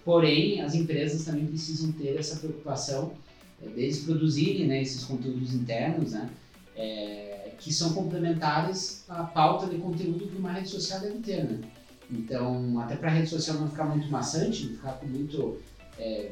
Porém, 0.05 0.61
as 0.61 0.75
empresas 0.75 1.25
também 1.25 1.45
precisam 1.45 1.91
ter 1.91 2.17
essa 2.17 2.35
preocupação 2.37 3.13
é, 3.13 3.30
deles 3.69 3.99
produzirem, 3.99 4.67
né, 4.67 4.81
esses 4.81 5.03
conteúdos 5.03 5.53
internos, 5.53 6.11
né, 6.11 6.29
é, 6.75 7.51
que 7.59 7.71
são 7.71 7.93
complementares 7.93 9.03
à 9.07 9.23
pauta 9.23 9.67
de 9.67 9.77
conteúdo 9.77 10.27
que 10.27 10.37
uma 10.37 10.51
rede 10.51 10.69
social 10.69 11.01
ter, 11.23 11.43
né. 11.43 11.61
Então, 12.09 12.79
até 12.79 12.95
para 12.95 13.09
a 13.09 13.13
rede 13.13 13.29
social 13.29 13.57
não 13.57 13.69
ficar 13.69 13.85
muito 13.85 14.09
maçante, 14.09 14.65
não 14.65 14.75
ficar 14.75 14.93
com 14.93 15.07
muito 15.07 15.59
é, 15.97 16.31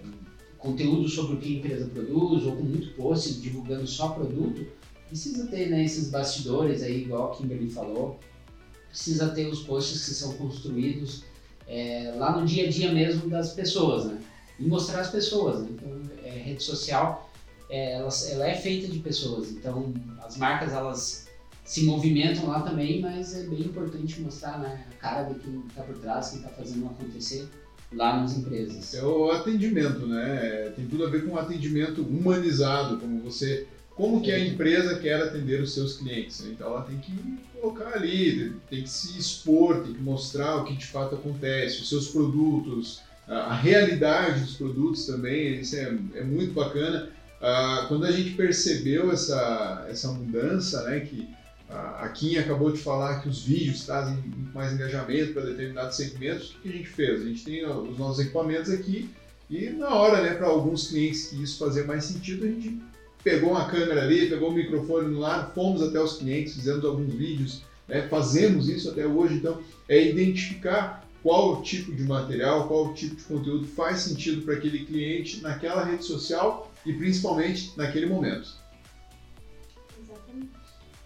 conteúdo 0.58 1.08
sobre 1.08 1.36
o 1.36 1.38
que 1.40 1.56
a 1.56 1.58
empresa 1.60 1.86
produz 1.88 2.44
ou 2.46 2.56
com 2.56 2.64
muito 2.64 2.94
post 2.96 3.34
divulgando 3.40 3.88
só 3.88 4.10
produto, 4.10 4.68
precisa 5.08 5.48
ter 5.48 5.70
né, 5.70 5.84
esses 5.84 6.10
bastidores 6.10 6.84
aí, 6.84 7.04
igual 7.04 7.32
a 7.32 7.36
Kimberly 7.36 7.70
falou, 7.70 8.20
precisa 8.90 9.30
ter 9.30 9.48
os 9.48 9.62
posts 9.62 10.06
que 10.06 10.14
são 10.14 10.34
construídos 10.34 11.24
é, 11.68 12.14
lá 12.18 12.38
no 12.38 12.46
dia 12.46 12.68
a 12.68 12.70
dia 12.70 12.92
mesmo 12.92 13.30
das 13.30 13.54
pessoas, 13.54 14.06
né? 14.06 14.20
E 14.60 14.68
mostrar 14.68 15.02
as 15.02 15.12
pessoas, 15.12 15.62
né? 15.62 15.70
Então, 15.72 16.02
rede 16.50 16.64
social, 16.64 17.30
é, 17.70 17.94
ela, 17.94 18.10
ela 18.32 18.48
é 18.48 18.56
feita 18.56 18.88
de 18.88 19.00
pessoas, 19.00 19.52
então 19.52 19.94
as 20.22 20.38
marcas 20.38 20.74
elas 20.74 21.28
se 21.64 21.84
movimentam 21.84 22.48
lá 22.48 22.62
também, 22.62 23.00
mas 23.00 23.36
é 23.36 23.44
bem 23.44 23.62
importante 23.62 24.20
mostrar 24.22 24.58
né, 24.58 24.88
a 24.90 24.96
cara 24.96 25.32
de 25.32 25.40
quem 25.40 25.64
está 25.68 25.84
por 25.84 25.96
trás, 26.00 26.30
quem 26.30 26.40
está 26.40 26.50
fazendo 26.50 26.88
acontecer 26.88 27.48
lá 27.94 28.20
nas 28.20 28.36
empresas. 28.36 28.96
É 28.96 29.04
o 29.04 29.30
atendimento, 29.30 30.08
né? 30.08 30.74
Tem 30.76 30.88
tudo 30.88 31.06
a 31.06 31.10
ver 31.10 31.26
com 31.26 31.34
o 31.34 31.40
atendimento 31.40 32.02
humanizado, 32.02 32.98
como 32.98 33.22
você, 33.22 33.68
como 33.96 34.20
que 34.20 34.32
a 34.32 34.40
empresa 34.40 34.98
quer 34.98 35.22
atender 35.22 35.62
os 35.62 35.74
seus 35.74 35.98
clientes. 35.98 36.40
né? 36.42 36.54
Então 36.54 36.68
ela 36.68 36.82
tem 36.82 36.98
que 36.98 37.14
colocar 37.54 37.96
ali, 37.96 38.54
tem 38.68 38.82
que 38.82 38.90
se 38.90 39.18
expor, 39.20 39.84
tem 39.84 39.94
que 39.94 40.02
mostrar 40.02 40.58
o 40.58 40.66
que 40.66 40.76
de 40.76 40.88
fato 40.88 41.16
acontece, 41.16 41.82
os 41.82 41.90
seus 41.90 42.08
produtos, 42.08 43.02
a 43.30 43.54
realidade 43.54 44.42
dos 44.42 44.56
produtos 44.56 45.06
também, 45.06 45.60
isso 45.60 45.76
é, 45.76 45.96
é 46.16 46.24
muito 46.24 46.54
bacana. 46.54 47.10
Quando 47.88 48.06
a 48.06 48.12
gente 48.12 48.32
percebeu 48.32 49.12
essa, 49.12 49.86
essa 49.90 50.12
mudança, 50.12 50.84
né, 50.84 51.02
que 51.02 51.30
a 51.70 52.10
Kim 52.10 52.38
acabou 52.38 52.72
de 52.72 52.80
falar 52.80 53.22
que 53.22 53.30
os 53.30 53.44
vídeos 53.44 53.86
trazem 53.86 54.18
mais 54.54 54.74
engajamento 54.74 55.34
para 55.34 55.44
determinados 55.44 55.96
segmentos. 55.96 56.52
O 56.52 56.62
que 56.62 56.70
a 56.70 56.72
gente 56.72 56.90
fez? 56.90 57.22
A 57.22 57.26
gente 57.26 57.46
tem 57.46 57.66
os 57.66 57.98
nossos 57.98 58.26
equipamentos 58.26 58.72
aqui 58.72 59.10
e 59.50 59.70
na 59.70 59.90
hora, 59.90 60.22
né, 60.22 60.36
para 60.36 60.48
alguns 60.48 60.90
clientes 60.90 61.28
que 61.28 61.42
isso 61.42 61.58
fazia 61.58 61.84
mais 61.84 62.06
sentido, 62.06 62.46
a 62.46 62.48
gente 62.48 62.80
pegou 63.24 63.52
uma 63.52 63.66
câmera 63.66 64.04
ali, 64.04 64.30
pegou 64.30 64.50
o 64.50 64.54
microfone 64.54 65.08
no 65.08 65.26
ar, 65.26 65.52
fomos 65.56 65.82
até 65.82 66.00
os 66.00 66.18
clientes, 66.18 66.54
fizemos 66.54 66.86
alguns 66.86 67.14
vídeos, 67.14 67.64
né, 67.88 68.08
fazemos 68.08 68.70
isso 68.70 68.90
até 68.92 69.08
hoje. 69.08 69.36
Então, 69.36 69.60
é 69.88 70.10
identificar 70.10 71.04
qual 71.22 71.62
tipo 71.62 71.94
de 71.94 72.04
material, 72.04 72.68
qual 72.68 72.94
tipo 72.94 73.16
de 73.16 73.24
conteúdo 73.24 73.68
faz 73.68 74.00
sentido 74.00 74.42
para 74.44 74.56
aquele 74.56 74.86
cliente 74.86 75.42
naquela 75.42 75.84
rede 75.84 76.06
social 76.06 76.72
e 76.86 76.94
principalmente 76.94 77.74
naquele 77.76 78.06
momento. 78.06 78.56
Exatamente. 80.02 80.52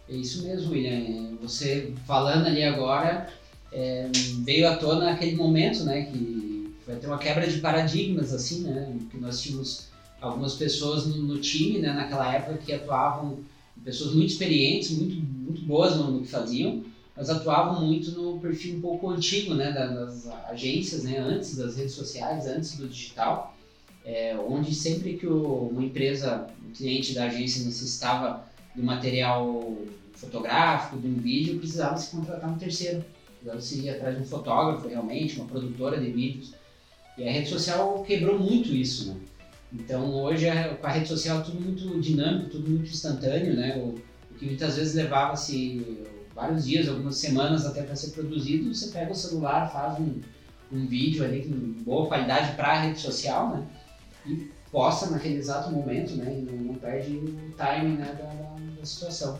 É 0.07 0.15
isso 0.15 0.43
mesmo, 0.43 0.71
William. 0.71 1.35
Você 1.41 1.93
falando 2.05 2.45
ali 2.47 2.63
agora, 2.63 3.27
é, 3.71 4.09
veio 4.43 4.67
à 4.69 4.75
tona 4.75 5.11
aquele 5.11 5.35
momento, 5.35 5.83
né, 5.83 6.03
que 6.03 6.75
vai 6.85 6.97
ter 6.97 7.07
uma 7.07 7.17
quebra 7.17 7.47
de 7.47 7.59
paradigmas, 7.59 8.33
assim, 8.33 8.61
né, 8.61 8.95
que 9.09 9.17
nós 9.17 9.41
tínhamos 9.41 9.87
algumas 10.21 10.53
pessoas 10.53 11.07
no, 11.07 11.17
no 11.23 11.39
time, 11.39 11.79
né, 11.79 11.91
naquela 11.91 12.33
época 12.33 12.59
que 12.59 12.71
atuavam, 12.71 13.39
pessoas 13.83 14.13
muito 14.13 14.29
experientes, 14.29 14.91
muito, 14.91 15.15
muito 15.15 15.61
boas 15.63 15.97
no, 15.97 16.11
no 16.11 16.21
que 16.21 16.27
faziam, 16.27 16.83
mas 17.15 17.29
atuavam 17.29 17.85
muito 17.85 18.11
no 18.11 18.39
perfil 18.39 18.75
um 18.77 18.81
pouco 18.81 19.09
antigo, 19.09 19.53
né, 19.53 19.71
da- 19.71 19.87
das 19.87 20.27
agências, 20.49 21.03
né, 21.03 21.17
antes 21.17 21.55
das 21.55 21.75
redes 21.75 21.93
sociais, 21.93 22.45
antes 22.47 22.75
do 22.77 22.87
digital, 22.87 23.55
é, 24.03 24.35
onde 24.35 24.73
sempre 24.73 25.13
que 25.13 25.27
o- 25.27 25.69
uma 25.71 25.83
empresa, 25.83 26.47
um 26.67 26.71
cliente 26.71 27.13
da 27.13 27.25
agência 27.25 27.63
necessitava 27.63 28.43
de 28.75 28.81
um 28.81 28.85
material 28.85 29.75
fotográfico, 30.13 30.97
de 30.99 31.07
um 31.07 31.17
vídeo, 31.17 31.57
precisava 31.59 31.97
se 31.97 32.11
contratar 32.11 32.49
um 32.49 32.57
terceiro. 32.57 33.03
Precisava 33.39 33.61
se 33.61 33.79
ir 33.79 33.89
atrás 33.89 34.15
de 34.15 34.21
um 34.23 34.25
fotógrafo 34.25 34.87
realmente, 34.87 35.35
uma 35.37 35.47
produtora 35.47 35.99
de 35.99 36.09
vídeos. 36.11 36.53
E 37.17 37.27
a 37.27 37.31
rede 37.31 37.49
social 37.49 38.03
quebrou 38.03 38.39
muito 38.39 38.73
isso, 38.73 39.09
né? 39.09 39.15
Então 39.71 40.13
hoje 40.23 40.47
a- 40.49 40.75
com 40.75 40.87
a 40.87 40.91
rede 40.91 41.07
social 41.07 41.39
é 41.39 41.41
tudo 41.43 41.59
muito 41.61 41.99
dinâmico, 41.99 42.49
tudo 42.49 42.69
muito 42.69 42.89
instantâneo, 42.89 43.55
né? 43.55 43.77
O, 43.77 43.95
o 44.31 44.35
que 44.37 44.45
muitas 44.45 44.77
vezes 44.77 44.93
levava-se 44.95 46.03
vários 46.35 46.65
dias, 46.65 46.87
algumas 46.87 47.17
semanas 47.17 47.65
até 47.65 47.83
para 47.83 47.95
ser 47.95 48.11
produzido, 48.11 48.73
você 48.73 48.87
pega 48.87 49.11
o 49.11 49.15
celular, 49.15 49.71
faz 49.71 49.99
um, 49.99 50.21
um 50.71 50.87
vídeo 50.87 51.23
ali 51.23 51.43
com 51.43 51.83
boa 51.83 52.07
qualidade 52.07 52.55
para 52.55 52.67
a 52.69 52.79
rede 52.81 52.99
social, 52.99 53.49
né? 53.55 53.67
E 54.25 54.51
posta 54.71 55.07
naquele 55.09 55.37
exato 55.37 55.69
momento, 55.71 56.15
né? 56.15 56.33
E 56.39 56.41
não, 56.41 56.57
não 56.57 56.75
perde 56.75 57.15
o 57.17 57.53
timing 57.57 57.97
né, 57.97 58.15
da, 58.17 58.25
da, 58.25 58.55
da 58.79 58.85
situação. 58.85 59.39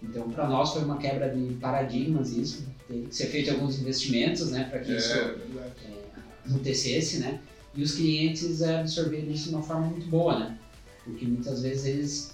Então, 0.00 0.30
para 0.30 0.46
nós 0.46 0.70
foi 0.72 0.84
uma 0.84 0.96
quebra 0.98 1.28
de 1.28 1.54
paradigmas 1.54 2.30
isso. 2.30 2.62
Teve 2.86 3.06
que 3.08 3.14
ser 3.16 3.26
feito 3.26 3.50
alguns 3.50 3.80
investimentos, 3.80 4.50
né? 4.52 4.68
Para 4.70 4.78
que 4.78 4.92
É, 4.92 4.96
isso 4.96 5.12
é, 5.12 5.34
acontecesse, 6.46 7.18
né? 7.18 7.40
E 7.74 7.82
os 7.82 7.92
clientes 7.92 8.62
é, 8.62 8.80
absorveram 8.80 9.30
isso 9.30 9.48
de 9.48 9.54
uma 9.54 9.62
forma 9.62 9.86
muito 9.88 10.06
boa, 10.06 10.38
né? 10.38 10.58
Porque 11.04 11.24
muitas 11.26 11.62
vezes 11.62 11.84
eles 11.86 12.30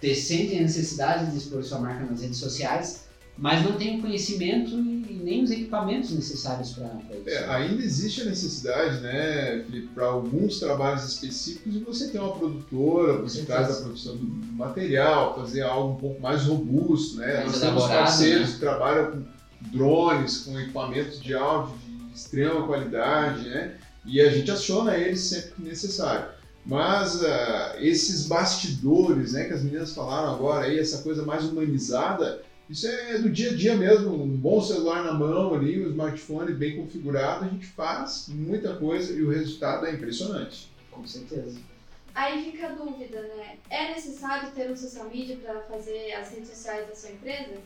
te- 0.00 0.14
sentem 0.14 0.58
a 0.58 0.62
necessidade 0.62 1.30
de 1.30 1.36
expor 1.38 1.62
sua 1.62 1.78
marca 1.80 2.04
nas 2.04 2.20
redes 2.20 2.38
sociais, 2.38 3.04
mas 3.38 3.64
não 3.64 3.72
têm 3.72 3.98
o 3.98 4.02
conhecimento 4.02 4.72
e 4.72 5.20
nem 5.22 5.44
os 5.44 5.50
equipamentos 5.50 6.10
necessários 6.10 6.72
para 6.72 6.86
isso. 6.86 7.28
É, 7.28 7.48
ainda 7.48 7.82
existe 7.82 8.22
a 8.22 8.24
necessidade, 8.24 9.00
né, 9.00 9.62
Felipe, 9.64 9.88
para 9.94 10.06
alguns 10.06 10.58
trabalhos 10.58 11.04
específicos 11.04 11.72
de 11.72 11.78
você 11.78 12.08
ter 12.08 12.18
uma 12.18 12.32
produtora, 12.32 13.28
certeza. 13.28 13.46
trás 13.46 13.68
da 13.68 13.82
produção 13.82 14.16
do 14.16 14.52
material, 14.54 15.36
fazer 15.36 15.62
algo 15.62 15.94
um 15.94 15.96
pouco 15.96 16.20
mais 16.20 16.44
robusto, 16.44 17.18
né? 17.18 17.34
Mais 17.36 17.52
Nós 17.52 17.60
temos 17.60 17.86
parceiros 17.86 18.48
né? 18.48 18.54
que 18.54 18.60
trabalham 18.60 19.12
com 19.12 19.22
drones, 19.70 20.38
com 20.38 20.58
equipamentos 20.58 21.20
de 21.20 21.34
áudio 21.34 21.74
de 21.76 22.18
extrema 22.18 22.66
qualidade, 22.66 23.48
né? 23.48 23.74
E 24.04 24.20
a 24.20 24.30
gente 24.30 24.50
aciona 24.50 24.96
eles 24.96 25.20
sempre 25.20 25.50
que 25.52 25.62
necessário. 25.62 26.26
Mas 26.66 27.22
ah, 27.22 27.76
esses 27.78 28.26
bastidores, 28.26 29.32
né, 29.32 29.44
que 29.44 29.54
as 29.54 29.62
meninas 29.62 29.92
falaram 29.92 30.34
agora 30.34 30.66
aí, 30.66 30.78
essa 30.78 31.02
coisa 31.02 31.24
mais 31.24 31.44
humanizada, 31.44 32.42
isso 32.68 32.86
é 32.86 33.18
do 33.18 33.30
dia 33.30 33.50
a 33.50 33.54
dia 33.54 33.76
mesmo, 33.76 34.14
um 34.22 34.28
bom 34.28 34.60
celular 34.60 35.02
na 35.04 35.12
mão 35.12 35.54
ali, 35.54 35.82
um 35.84 35.88
smartphone 35.90 36.52
bem 36.52 36.76
configurado, 36.76 37.44
a 37.44 37.48
gente 37.48 37.66
faz 37.66 38.26
muita 38.28 38.76
coisa 38.76 39.12
e 39.12 39.22
o 39.22 39.30
resultado 39.30 39.86
é 39.86 39.92
impressionante. 39.92 40.70
Com 40.90 41.06
certeza. 41.06 41.58
Aí 42.14 42.50
fica 42.50 42.66
a 42.66 42.72
dúvida, 42.72 43.22
né? 43.22 43.58
É 43.70 43.94
necessário 43.94 44.50
ter 44.50 44.70
um 44.70 44.76
social 44.76 45.08
media 45.08 45.36
para 45.36 45.60
fazer 45.62 46.12
as 46.12 46.30
redes 46.30 46.48
sociais 46.50 46.88
da 46.88 46.94
sua 46.94 47.10
empresa? 47.10 47.58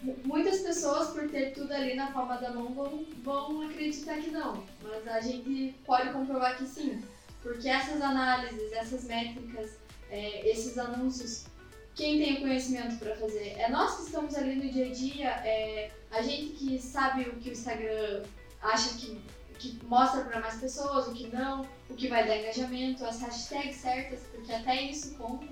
Mu- 0.00 0.16
Muitas 0.24 0.60
pessoas, 0.60 1.08
por 1.08 1.28
ter 1.28 1.52
tudo 1.52 1.72
ali 1.72 1.94
na 1.94 2.12
palma 2.12 2.36
da 2.36 2.52
mão, 2.52 2.72
vão, 2.72 3.04
vão 3.24 3.62
acreditar 3.62 4.18
que 4.18 4.30
não. 4.30 4.62
Mas 4.82 5.08
a 5.08 5.20
gente 5.20 5.74
pode 5.84 6.10
comprovar 6.12 6.56
que 6.58 6.64
sim. 6.66 7.02
Porque 7.42 7.68
essas 7.68 8.00
análises, 8.00 8.70
essas 8.72 9.02
métricas, 9.04 9.72
é, 10.08 10.48
esses 10.48 10.78
anúncios, 10.78 11.44
quem 11.94 12.18
tem 12.18 12.34
o 12.34 12.40
conhecimento 12.40 12.98
para 12.98 13.14
fazer? 13.16 13.54
É 13.58 13.68
nós 13.68 13.96
que 13.96 14.02
estamos 14.02 14.34
ali 14.34 14.54
no 14.54 14.70
dia 14.70 14.86
a 14.86 14.92
dia, 14.92 15.28
é 15.28 15.90
a 16.10 16.22
gente 16.22 16.52
que 16.52 16.78
sabe 16.78 17.22
o 17.22 17.36
que 17.36 17.50
o 17.50 17.52
Instagram 17.52 18.22
acha 18.62 18.96
que, 18.96 19.20
que 19.58 19.84
mostra 19.84 20.22
para 20.22 20.40
mais 20.40 20.60
pessoas, 20.60 21.08
o 21.08 21.12
que 21.12 21.28
não, 21.28 21.66
o 21.90 21.94
que 21.94 22.08
vai 22.08 22.26
dar 22.26 22.38
engajamento, 22.38 23.04
as 23.04 23.20
hashtags 23.20 23.76
certas, 23.76 24.20
porque 24.30 24.52
até 24.52 24.82
isso 24.82 25.14
conta, 25.16 25.46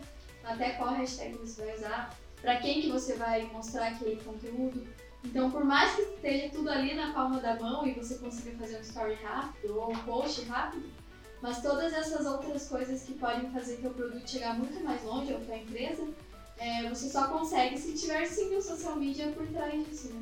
até 0.45 0.71
qual 0.71 0.95
hashtag 0.95 1.37
você 1.37 1.65
vai 1.65 1.77
usar, 1.77 2.17
para 2.41 2.57
quem 2.57 2.81
que 2.81 2.91
você 2.91 3.15
vai 3.17 3.43
mostrar 3.53 3.89
aquele 3.89 4.17
conteúdo. 4.23 4.87
Então, 5.23 5.51
por 5.51 5.65
mais 5.65 5.95
que 5.95 6.03
esteja 6.03 6.49
tudo 6.49 6.71
ali 6.71 6.95
na 6.95 7.13
palma 7.13 7.41
da 7.41 7.57
mão 7.57 7.87
e 7.87 7.93
você 7.93 8.17
consiga 8.17 8.57
fazer 8.57 8.79
um 8.79 8.81
story 8.81 9.15
rápido 9.23 9.79
ou 9.79 9.93
um 9.93 9.99
post 9.99 10.43
rápido, 10.47 10.89
mas 11.43 11.61
todas 11.63 11.93
essas 11.93 12.27
outras 12.27 12.69
coisas 12.69 13.03
que 13.03 13.15
podem 13.15 13.51
fazer 13.51 13.77
teu 13.77 13.91
produto 13.91 14.29
chegar 14.29 14.59
muito 14.59 14.83
mais 14.83 15.03
longe 15.05 15.33
ou 15.33 15.41
tua 15.41 15.57
empresa, 15.57 16.07
é, 16.61 16.87
você 16.91 17.09
só 17.09 17.27
consegue 17.29 17.79
se 17.79 17.95
tiver 17.95 18.27
sim 18.27 18.55
o 18.55 18.61
social 18.61 18.95
media 18.97 19.29
por 19.29 19.47
trás 19.47 19.83
disso, 19.89 20.13
né? 20.13 20.21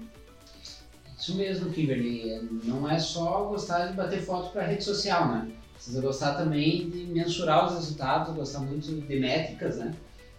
Isso 1.18 1.34
mesmo, 1.34 1.72
Kimberly. 1.72 2.48
Não 2.64 2.88
é 2.88 2.96
só 2.96 3.44
gostar 3.46 3.88
de 3.88 3.94
bater 3.94 4.22
foto 4.22 4.52
para 4.52 4.66
rede 4.66 4.84
social, 4.84 5.26
né? 5.26 5.50
Precisa 5.74 6.00
gostar 6.00 6.34
também 6.34 6.88
de 6.88 7.06
mensurar 7.06 7.66
os 7.66 7.74
resultados, 7.74 8.36
gostar 8.36 8.60
muito 8.60 8.86
de 8.86 9.18
métricas, 9.18 9.78
né? 9.78 9.92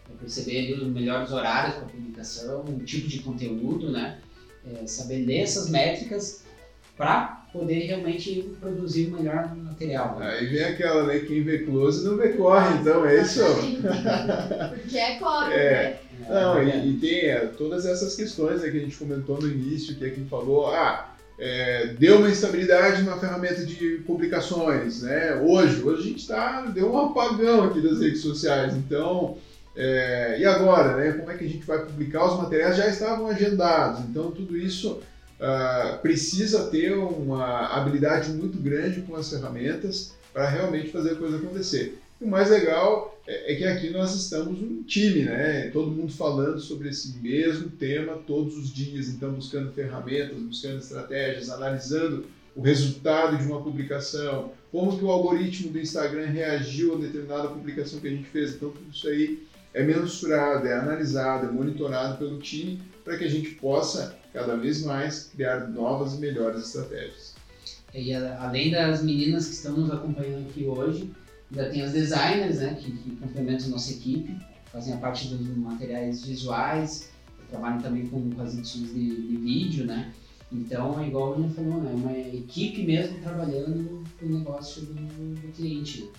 Pra 0.06 0.16
perceber 0.16 0.72
os 0.74 0.88
melhores 0.88 1.32
horários 1.32 1.76
para 1.76 1.86
publicação, 1.86 2.64
o 2.64 2.80
tipo 2.86 3.10
de 3.10 3.20
conteúdo, 3.20 3.92
né? 3.92 4.22
É, 4.66 4.88
saber 4.88 5.26
ler 5.26 5.42
essas 5.42 5.70
métricas 5.70 6.44
para 6.96 7.38
poder 7.52 7.80
realmente 7.88 8.52
produzir 8.60 9.08
o 9.08 9.18
melhor 9.18 9.56
material. 9.56 10.20
Né? 10.20 10.38
Aí 10.40 10.46
vem 10.48 10.64
aquela, 10.64 11.04
né? 11.08 11.20
Quem 11.20 11.44
vê 11.44 11.60
close 11.60 12.06
não 12.06 12.18
vê 12.18 12.30
corre, 12.30 12.78
então 12.80 13.06
é 13.06 13.22
isso. 13.22 13.42
Porque 14.82 14.98
é 14.98 15.16
cópia, 15.16 15.54
É. 15.54 15.84
né? 15.84 15.98
Não, 16.30 16.58
É, 16.60 16.78
e, 16.78 16.92
e 16.92 16.94
tem 16.98 17.26
é, 17.26 17.40
todas 17.58 17.86
essas 17.86 18.16
questões 18.16 18.62
né, 18.62 18.70
que 18.70 18.78
a 18.78 18.82
gente 18.82 18.98
comentou 18.98 19.40
no 19.42 19.48
início, 19.48 19.96
que 19.96 20.06
aqui 20.06 20.24
falou, 20.30 20.68
ah, 20.68 21.16
é, 21.40 21.96
deu 21.98 22.18
uma 22.18 22.30
instabilidade 22.30 23.04
na 23.04 23.18
ferramenta 23.18 23.66
de 23.66 24.04
publicações, 24.06 25.02
né? 25.02 25.36
Hoje, 25.42 25.82
hoje 25.82 26.02
a 26.02 26.06
gente 26.06 26.28
tá, 26.28 26.62
deu 26.64 26.92
um 26.92 26.98
apagão 26.98 27.64
aqui 27.64 27.82
das 27.82 28.02
redes 28.02 28.22
sociais, 28.22 28.76
então, 28.76 29.38
é, 29.76 30.38
e 30.40 30.46
agora, 30.46 30.98
né? 30.98 31.14
Como 31.14 31.32
é 31.32 31.38
que 31.38 31.46
a 31.46 31.50
gente 31.50 31.66
vai 31.66 31.80
publicar? 31.80 32.26
Os 32.26 32.38
materiais 32.38 32.76
já 32.76 32.88
estavam 32.88 33.28
agendados, 33.28 34.02
então 34.02 34.32
tudo 34.32 34.58
isso 34.58 35.00
ah, 35.39 35.99
precisa 36.02 36.67
ter 36.67 36.93
uma 36.93 37.67
habilidade 37.67 38.32
muito 38.32 38.58
grande 38.58 39.02
com 39.02 39.15
as 39.15 39.30
ferramentas 39.30 40.13
para 40.34 40.49
realmente 40.49 40.89
fazer 40.89 41.12
a 41.12 41.15
coisa 41.15 41.38
acontecer. 41.38 41.97
O 42.19 42.28
mais 42.28 42.49
legal 42.49 43.17
é, 43.25 43.54
é 43.54 43.56
que 43.56 43.63
aqui 43.63 43.89
nós 43.89 44.13
estamos 44.13 44.62
um 44.62 44.84
time, 44.84 45.23
né? 45.23 45.69
Todo 45.69 45.91
mundo 45.91 46.12
falando 46.12 46.60
sobre 46.60 46.89
esse 46.89 47.17
mesmo 47.19 47.69
tema 47.69 48.19
todos 48.28 48.58
os 48.58 48.73
dias, 48.73 49.08
então 49.08 49.32
buscando 49.32 49.71
ferramentas, 49.71 50.38
buscando 50.38 50.80
estratégias, 50.80 51.49
analisando 51.49 52.25
o 52.56 52.62
resultado 52.62 53.38
de 53.38 53.45
uma 53.45 53.62
publicação, 53.62 54.52
como 54.71 54.97
que 54.97 55.06
o 55.06 55.10
algoritmo 55.10 55.71
do 55.71 55.80
Instagram 55.80 56.25
reagiu 56.25 56.95
a 56.95 56.97
determinada 56.97 57.47
publicação 57.47 58.02
que 58.02 58.08
a 58.08 58.12
gente 58.12 58.28
fez. 58.28 58.56
Então 58.56 58.71
tudo 58.71 58.89
isso 58.91 59.08
aí 59.08 59.47
é 59.80 59.84
mensurado, 59.84 60.68
é 60.68 60.74
analisado, 60.74 61.48
é 61.48 61.52
monitorado 61.52 62.18
pelo 62.18 62.38
time 62.39 62.82
para 63.04 63.18
que 63.18 63.24
a 63.24 63.30
gente 63.30 63.52
possa 63.52 64.15
cada 64.34 64.56
vez 64.56 64.84
mais 64.84 65.30
criar 65.34 65.68
novas 65.70 66.13
e 66.15 66.18
melhores 66.18 66.65
estratégias. 66.68 67.34
E 67.94 68.13
a- 68.13 68.44
além 68.44 68.72
das 68.72 69.02
meninas 69.02 69.48
que 69.48 69.54
estão 69.54 69.76
nos 69.78 69.92
acompanhando 69.92 70.48
aqui 70.50 70.65
hoje, 70.65 71.12
ainda 71.52 71.70
tem 71.70 71.82
as 71.82 71.92
designers, 71.94 72.58
né, 72.60 72.76
que, 72.80 72.92
que 72.92 73.15
complementam 73.15 73.68
a 73.68 73.70
nossa 73.70 73.92
equipe, 73.92 74.36
fazem 74.72 74.94
a 74.94 74.98
parte 74.98 75.28
dos 75.30 75.48
materiais 75.58 76.24
visuais, 76.26 77.10
trabalham 77.50 77.82
também 77.82 78.06
com, 78.08 78.30
com 78.30 78.42
as 78.42 78.56
edições 78.56 78.94
de, 78.94 79.10
de 79.28 79.38
vídeo, 79.38 79.86
né. 79.86 80.13
Então, 80.52 81.00
é 81.00 81.08
igual 81.08 81.34
a 81.34 81.36
Ana 81.38 81.50
falou, 81.50 81.82
né, 81.82 81.92
é 81.92 81.96
uma 81.96 82.18
equipe 82.18 82.84
mesmo 82.84 83.20
trabalhando 83.20 84.04
no 84.22 84.38
negócio 84.39 84.84
do, 84.84 84.94
do 84.94 85.52
cliente. 85.54 86.10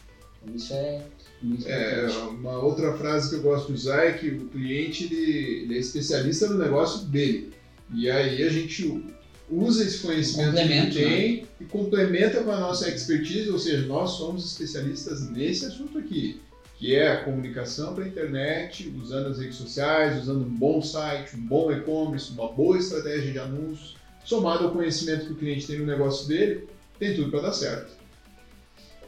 Né? 0.45 0.53
Isso 0.55 0.73
é 0.75 1.03
muito 1.43 1.69
É, 1.69 2.05
importante. 2.05 2.35
uma 2.37 2.59
outra 2.59 2.93
frase 2.97 3.31
que 3.31 3.37
eu 3.37 3.43
gosto 3.43 3.69
de 3.69 3.73
usar 3.75 4.05
é 4.05 4.13
que 4.13 4.29
o 4.29 4.47
cliente 4.49 5.05
ele, 5.05 5.63
ele 5.65 5.77
é 5.77 5.79
especialista 5.79 6.49
no 6.49 6.59
negócio 6.59 7.07
dele. 7.07 7.53
E 7.95 8.11
aí 8.11 8.43
a 8.43 8.49
gente 8.49 9.05
usa 9.51 9.83
esse 9.85 9.99
conhecimento 9.99 10.53
que 10.55 10.61
ele 10.61 10.91
tem 10.93 11.47
e 11.61 11.65
complementa 11.65 12.43
com 12.43 12.53
a 12.53 12.61
nossa 12.61 12.89
expertise, 12.89 13.51
ou 13.51 13.59
seja, 13.59 13.85
nós 13.87 14.11
somos 14.13 14.45
especialistas 14.47 15.29
nesse 15.29 15.67
assunto 15.67 15.99
aqui, 15.99 16.41
que 16.79 16.95
é 16.95 17.11
a 17.13 17.25
comunicação 17.25 17.95
para 17.95 18.05
a 18.05 18.09
internet, 18.09 18.95
usando 18.97 19.27
as 19.27 19.39
redes 19.41 19.57
sociais, 19.57 20.23
usando 20.23 20.47
um 20.47 20.57
bom 20.57 20.81
site, 20.81 21.37
um 21.37 21.41
bom 21.47 21.71
e-commerce, 21.73 22.31
uma 22.33 22.51
boa 22.53 22.79
estratégia 22.79 23.33
de 23.33 23.39
anúncios, 23.39 23.97
somado 24.25 24.65
ao 24.67 24.71
conhecimento 24.73 25.27
que 25.27 25.33
o 25.33 25.37
cliente 25.37 25.67
tem 25.67 25.81
no 25.81 25.87
negócio 25.87 26.29
dele, 26.29 26.69
tem 26.99 27.15
tudo 27.17 27.31
para 27.31 27.41
dar 27.41 27.53
certo. 27.53 28.00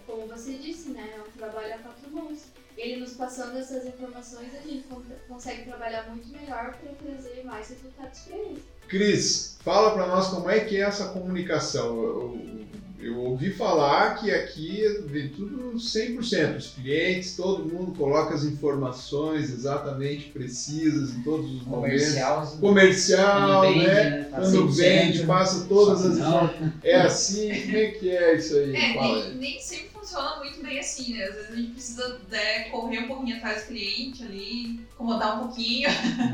Como 0.07 0.27
você 0.27 0.55
disse, 0.55 0.91
né? 0.91 1.15
É 1.17 1.21
um 1.21 1.31
trabalho 1.33 1.75
a 1.75 1.79
quatro 1.79 2.11
mãos. 2.11 2.45
Ele 2.77 2.97
nos 3.01 3.13
passando 3.13 3.57
essas 3.59 3.87
informações, 3.87 4.49
a 4.55 4.67
gente 4.69 4.83
con- 4.89 5.03
consegue 5.29 5.65
trabalhar 5.65 6.09
muito 6.11 6.29
melhor 6.29 6.77
para 6.77 6.93
trazer 6.93 7.43
mais 7.45 7.69
resultados 7.69 8.21
para 8.21 8.37
eles. 8.37 8.63
Cris, 8.89 9.57
fala 9.61 9.93
para 9.93 10.07
nós 10.07 10.29
como 10.29 10.51
é 10.51 10.61
que 10.61 10.77
é 10.77 10.81
essa 10.81 11.09
comunicação. 11.09 11.97
Eu, 12.03 12.41
eu 13.01 13.19
ouvi 13.19 13.51
falar 13.53 14.17
que 14.21 14.31
aqui 14.31 14.83
vem 15.07 15.29
tudo 15.31 15.75
100%. 15.77 16.57
Os 16.57 16.67
clientes, 16.69 17.35
todo 17.37 17.65
mundo 17.65 17.93
coloca 17.97 18.35
as 18.35 18.45
informações 18.45 19.51
exatamente 19.51 20.29
precisas 20.31 21.11
em 21.11 21.23
todos 21.23 21.47
os 21.51 21.63
momentos. 21.67 22.01
Comercial, 22.03 22.47
Comercial, 22.61 23.63
quando 23.63 23.75
vende, 23.75 23.87
né? 23.87 24.11
né? 24.11 24.25
tá 24.31 24.41
Quando 24.41 24.69
100%, 24.69 24.75
vende, 24.75 25.27
passa 25.27 25.65
todas 25.69 26.05
as 26.07 26.17
informações. 26.19 26.73
É 26.83 26.97
assim? 27.01 27.61
Como 27.63 27.77
é 27.77 27.87
que 27.89 28.11
é 28.11 28.35
isso 28.37 28.57
aí? 28.57 28.77
É, 28.77 28.95
Fala 28.95 29.15
nem, 29.15 29.23
aí. 29.25 29.35
nem 29.37 29.61
sempre 29.61 29.89
funciona 30.03 30.37
muito 30.37 30.61
bem 30.61 30.81
assim, 30.81 31.15
né? 31.15 31.25
Às 31.25 31.35
vezes 31.37 31.51
a 31.53 31.57
gente 31.57 31.71
precisa 31.73 32.21
né, 32.29 32.65
correr 32.71 32.99
um 33.01 33.07
pouquinho 33.07 33.37
atrás 33.37 33.63
do 33.63 33.69
cliente 33.69 34.23
ali, 34.25 34.81
incomodar 34.93 35.37
um 35.41 35.47
pouquinho, 35.47 35.89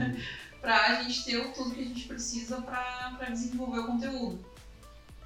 pra 0.61 1.03
gente 1.03 1.25
ter 1.25 1.37
o- 1.37 1.53
tudo 1.53 1.71
que 1.75 1.83
a 1.83 1.85
gente 1.85 2.09
precisa 2.09 2.57
pra 2.63 3.29
desenvolver 3.31 3.81
o 3.81 3.87
conteúdo. 3.87 4.39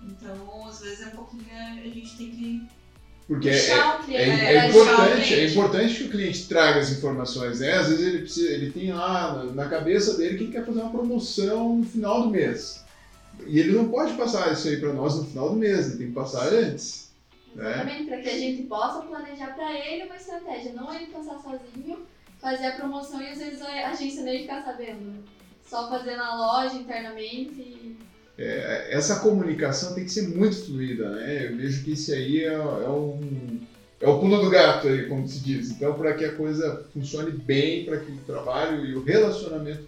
Então, 0.02 0.66
às 0.68 0.80
vezes 0.80 1.02
é 1.02 1.06
um 1.06 1.10
pouquinho, 1.10 1.44
a 1.52 1.88
gente 1.88 2.16
tem 2.16 2.30
que 2.30 2.62
Porque 3.28 3.48
é, 3.48 3.52
é, 3.70 3.98
cliente, 4.04 4.20
é 4.20 4.56
é, 4.56 4.68
importante, 4.68 5.34
é 5.34 5.46
importante 5.48 5.94
que 5.94 6.04
o 6.04 6.10
cliente 6.10 6.48
traga 6.48 6.80
as 6.80 6.90
informações, 6.90 7.60
né? 7.60 7.72
Às 7.74 7.88
vezes 7.88 8.04
ele, 8.06 8.18
precisa, 8.18 8.50
ele 8.50 8.72
tem 8.72 8.92
lá 8.92 9.34
na- 9.44 9.52
na 9.52 9.68
cabeça 9.68 10.16
dele 10.16 10.36
que 10.36 10.44
ele 10.44 10.52
quer 10.52 10.66
fazer 10.66 10.80
uma 10.80 10.90
promoção 10.90 11.76
no 11.76 11.84
final 11.84 12.22
do 12.22 12.30
mês. 12.30 12.82
E 13.46 13.60
ele 13.60 13.72
não 13.72 13.88
pode 13.88 14.14
passar 14.14 14.52
isso 14.52 14.66
aí 14.66 14.78
para 14.78 14.92
nós 14.92 15.14
no 15.16 15.24
final 15.24 15.50
do 15.50 15.56
mês, 15.56 15.86
ele 15.86 15.98
tem 15.98 16.06
que 16.08 16.12
passar 16.12 16.52
antes. 16.52 17.11
Né? 17.54 17.70
Exatamente, 17.70 18.04
para 18.04 18.20
que 18.20 18.28
a 18.28 18.38
gente 18.38 18.62
possa 18.64 19.02
planejar 19.02 19.54
para 19.54 19.72
ele 19.72 20.04
uma 20.04 20.16
estratégia, 20.16 20.72
não 20.72 20.94
ele 20.94 21.06
pensar 21.06 21.38
sozinho, 21.38 22.06
fazer 22.40 22.66
a 22.66 22.76
promoção 22.76 23.20
e 23.22 23.28
às 23.28 23.38
vezes 23.38 23.62
a 23.62 23.90
agência 23.90 24.22
nem 24.22 24.40
ficar 24.42 24.62
sabendo. 24.62 25.24
Só 25.66 25.88
fazer 25.88 26.16
na 26.16 26.34
loja 26.36 26.76
internamente 26.76 27.60
e 27.60 27.96
É, 28.38 28.88
essa 28.90 29.20
comunicação 29.20 29.94
tem 29.94 30.04
que 30.04 30.10
ser 30.10 30.28
muito 30.28 30.66
fluida, 30.66 31.08
né? 31.10 31.46
Eu 31.46 31.56
vejo 31.56 31.84
que 31.84 31.92
isso 31.92 32.12
aí 32.12 32.44
é, 32.44 32.54
é 32.54 32.88
um 32.88 33.60
é 34.02 34.08
o 34.08 34.18
pulo 34.18 34.42
do 34.42 34.50
gato 34.50 34.88
aí, 34.88 35.06
como 35.06 35.28
se 35.28 35.38
diz. 35.38 35.70
Então, 35.70 35.94
para 35.94 36.14
que 36.14 36.24
a 36.24 36.34
coisa 36.34 36.84
funcione 36.92 37.30
bem, 37.30 37.84
para 37.84 37.98
que 37.98 38.10
o 38.10 38.16
trabalho 38.26 38.84
e 38.84 38.96
o 38.96 39.04
relacionamento 39.04 39.86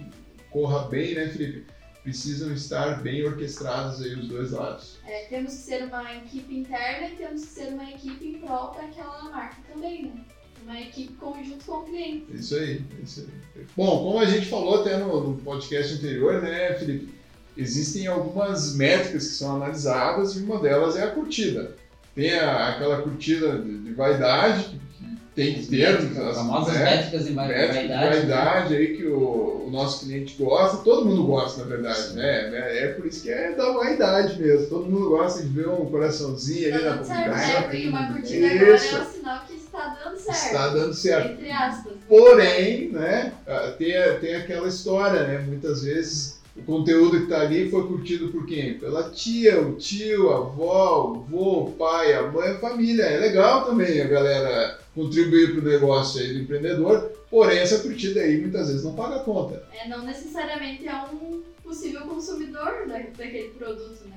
corra 0.50 0.86
bem, 0.88 1.14
né, 1.16 1.26
Felipe? 1.28 1.66
Precisam 2.04 2.52
estar 2.52 3.02
bem 3.02 3.24
orquestrados 3.24 4.00
aí 4.02 4.14
os 4.14 4.28
dois 4.28 4.50
lados. 4.52 4.98
é, 5.06 5.24
temos 5.24 5.52
que 5.54 5.58
ser 5.62 5.84
uma 5.84 6.14
equipe 6.14 6.54
interna 6.54 7.08
e 7.08 7.16
temos 7.16 7.42
que 7.46 7.50
ser 7.50 7.68
uma 7.72 7.90
equipe 7.90 8.26
em 8.28 8.38
prol 8.40 8.72
daquela 8.74 9.30
marca 9.30 9.56
também, 9.72 10.04
né? 10.04 10.24
Uma 10.64 10.80
equipe 10.80 11.12
conjunto 11.14 11.64
com 11.64 11.72
o 11.78 11.84
cliente. 11.84 12.26
É 12.32 12.36
isso 12.36 12.54
aí, 12.56 12.84
é 12.98 13.02
isso 13.02 13.20
aí. 13.56 13.64
Bom, 13.76 14.04
como 14.04 14.18
a 14.18 14.24
gente 14.26 14.46
falou 14.46 14.80
até 14.82 14.96
no, 14.98 15.30
no 15.30 15.36
podcast 15.38 15.94
anterior, 15.94 16.40
né, 16.42 16.74
Felipe? 16.74 17.12
Existem 17.56 18.06
algumas 18.06 18.74
métricas 18.76 19.26
que 19.28 19.34
são 19.34 19.56
analisadas 19.56 20.36
e 20.36 20.42
uma 20.42 20.58
delas 20.60 20.96
é 20.96 21.02
a 21.04 21.10
curtida. 21.10 21.76
Tem 22.14 22.32
a- 22.38 22.68
aquela 22.68 23.00
curtida 23.02 23.58
de, 23.58 23.78
de 23.78 23.92
vaidade, 23.94 24.64
que, 24.64 24.78
que 24.93 24.93
tem 25.34 25.54
que 25.54 25.66
ter. 25.66 25.90
Métricas, 25.92 26.26
as- 26.28 26.36
famosas 26.36 26.74
né? 26.74 26.84
métricas 26.84 27.24
de 27.26 27.32
va- 27.32 27.46
métrica 27.46 27.72
de 27.82 27.88
vaidade. 27.88 28.04
né? 28.04 28.10
vaidade 28.10 28.76
aí 28.76 28.96
que 28.96 29.04
o, 29.06 29.64
o 29.66 29.70
nosso 29.70 30.04
cliente 30.04 30.36
gosta, 30.42 30.76
todo 30.78 31.04
mundo 31.06 31.24
gosta, 31.24 31.62
na 31.62 31.66
verdade, 31.66 32.12
né? 32.14 32.50
É 32.78 32.88
por 32.96 33.06
isso 33.06 33.22
que 33.22 33.30
é 33.30 33.52
da 33.52 33.72
vaidade 33.72 34.40
mesmo. 34.40 34.66
Todo 34.68 34.86
mundo 34.90 35.08
gosta 35.10 35.42
de 35.42 35.48
ver 35.48 35.68
um 35.68 35.86
coraçãozinho 35.86 36.72
ali 36.74 36.82
Tá 36.84 36.90
na 36.90 36.96
dando 36.96 37.04
certo, 37.06 37.24
publicação. 37.24 37.54
né? 37.60 37.62
Porque 37.62 37.88
uma 37.88 38.02
Isso. 38.02 38.12
curtida 38.12 38.46
agora 38.46 38.70
é 38.70 38.74
um 38.74 39.04
sinal 39.12 39.40
que 39.46 39.54
está 39.54 39.98
dando 40.04 40.16
certo. 40.18 40.44
Está 40.46 40.68
dando 40.68 40.94
certo. 40.94 41.32
Entre 41.32 41.50
aspas. 41.50 41.92
Porém, 42.08 42.88
né, 42.92 43.32
ah, 43.46 43.74
tem, 43.76 43.92
tem 44.20 44.34
aquela 44.36 44.68
história, 44.68 45.26
né? 45.26 45.38
Muitas 45.46 45.82
vezes 45.82 46.38
o 46.56 46.62
conteúdo 46.62 47.16
que 47.18 47.24
está 47.24 47.40
ali 47.40 47.68
foi 47.68 47.84
curtido 47.88 48.28
por 48.28 48.46
quem? 48.46 48.74
Pela 48.78 49.10
tia, 49.10 49.60
o 49.60 49.74
tio, 49.74 50.30
a 50.30 50.36
avó, 50.36 51.10
o 51.10 51.14
vô, 51.28 51.62
o 51.64 51.72
pai, 51.72 52.14
a 52.14 52.22
mãe, 52.22 52.50
a 52.52 52.58
família. 52.58 53.02
É 53.02 53.18
legal 53.18 53.64
também 53.64 54.00
a 54.00 54.06
galera 54.06 54.78
contribuir 54.94 55.52
para 55.52 55.60
o 55.60 55.64
negócio 55.64 56.20
aí 56.20 56.32
do 56.32 56.40
empreendedor, 56.40 57.10
porém 57.30 57.58
essa 57.58 57.80
curtida 57.80 58.20
aí 58.20 58.40
muitas 58.40 58.68
vezes 58.68 58.84
não 58.84 58.94
paga 58.94 59.16
a 59.16 59.24
conta. 59.24 59.66
É, 59.72 59.88
não 59.88 60.02
necessariamente 60.04 60.86
é 60.86 60.94
um 61.04 61.42
possível 61.62 62.02
consumidor 62.02 62.86
da, 62.86 62.98
daquele 62.98 63.48
produto, 63.50 64.04
né? 64.08 64.16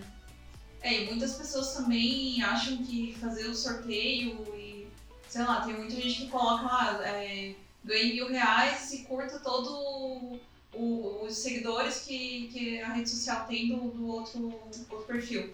É, 0.82 1.02
e 1.02 1.06
muitas 1.08 1.34
pessoas 1.36 1.74
também 1.74 2.42
acham 2.44 2.78
que 2.78 3.16
fazer 3.20 3.48
o 3.48 3.56
sorteio 3.56 4.46
e, 4.56 4.88
sei 5.28 5.42
lá, 5.42 5.62
tem 5.62 5.76
muita 5.76 5.96
gente 5.96 6.22
que 6.26 6.28
coloca 6.30 6.63
lá, 6.63 7.02
é, 7.08 7.56
ganhe 7.84 8.13
mil 8.13 8.28
reais 8.30 8.94
e 8.94 9.00
curta 9.00 9.40
todo 9.40 10.38
o- 10.74 11.24
os 11.26 11.36
seguidores 11.38 12.02
que, 12.06 12.50
que 12.54 12.80
a 12.82 12.94
rede 12.94 13.10
social 13.10 13.46
tem 13.48 13.70
do, 13.70 13.90
do 13.90 14.06
outro, 14.08 14.54
outro 14.90 15.08
perfil. 15.08 15.52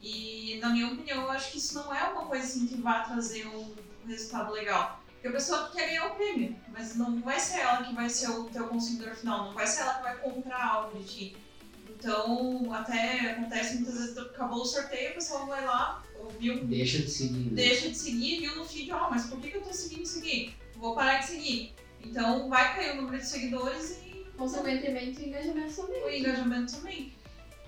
E, 0.00 0.58
na 0.62 0.70
minha 0.70 0.86
opinião, 0.92 1.22
eu 1.24 1.30
acho 1.30 1.50
que 1.50 1.58
isso 1.58 1.74
não 1.74 1.92
é 1.94 2.04
uma 2.04 2.24
coisa 2.26 2.44
assim 2.44 2.66
que 2.66 2.76
vai 2.80 3.04
trazer 3.04 3.46
um 3.48 3.66
resultado 4.06 4.52
legal. 4.52 5.02
Porque 5.12 5.28
a 5.28 5.32
pessoa 5.32 5.68
quer 5.70 5.88
ganhar 5.88 6.06
o 6.06 6.14
prêmio, 6.14 6.56
mas 6.72 6.96
não 6.96 7.20
vai 7.20 7.38
ser 7.38 7.60
ela 7.60 7.82
que 7.84 7.94
vai 7.94 8.08
ser 8.08 8.30
o 8.30 8.44
teu 8.44 8.66
consumidor 8.68 9.14
final, 9.14 9.46
não 9.46 9.52
vai 9.54 9.66
ser 9.66 9.82
ela 9.82 9.94
que 9.94 10.02
vai 10.02 10.16
comprar 10.18 10.64
algo 10.64 10.98
de 10.98 11.04
ti. 11.04 11.36
Então, 11.90 12.72
até 12.72 13.32
acontece 13.32 13.74
muitas 13.76 13.94
vezes, 13.94 14.16
acabou 14.16 14.62
o 14.62 14.64
sorteio, 14.64 15.10
a 15.10 15.14
pessoa 15.14 15.44
vai 15.44 15.64
lá, 15.64 16.02
viu, 16.38 16.64
Deixa 16.64 16.98
de 17.00 17.10
seguir. 17.10 17.50
né? 17.50 17.50
deixa 17.54 17.90
de 17.90 17.94
seguir, 17.98 18.40
viu 18.40 18.56
no 18.56 18.64
feed, 18.64 18.90
ó, 18.92 19.10
mas 19.10 19.26
por 19.26 19.38
que, 19.40 19.50
que 19.50 19.56
eu 19.58 19.62
tô 19.62 19.72
seguindo 19.72 20.02
isso 20.04 20.18
aqui? 20.20 20.54
Vou 20.76 20.94
parar 20.94 21.18
de 21.18 21.26
seguir. 21.26 21.74
Então, 22.02 22.48
vai 22.48 22.74
cair 22.74 22.92
o 22.92 23.02
número 23.02 23.18
de 23.18 23.26
seguidores 23.28 23.98
e 24.06 24.10
Consequentemente, 24.38 25.20
o 25.20 25.26
engajamento 25.26 25.74
também. 25.76 26.02
o 26.02 26.10
engajamento 26.10 26.76
também. 26.76 27.12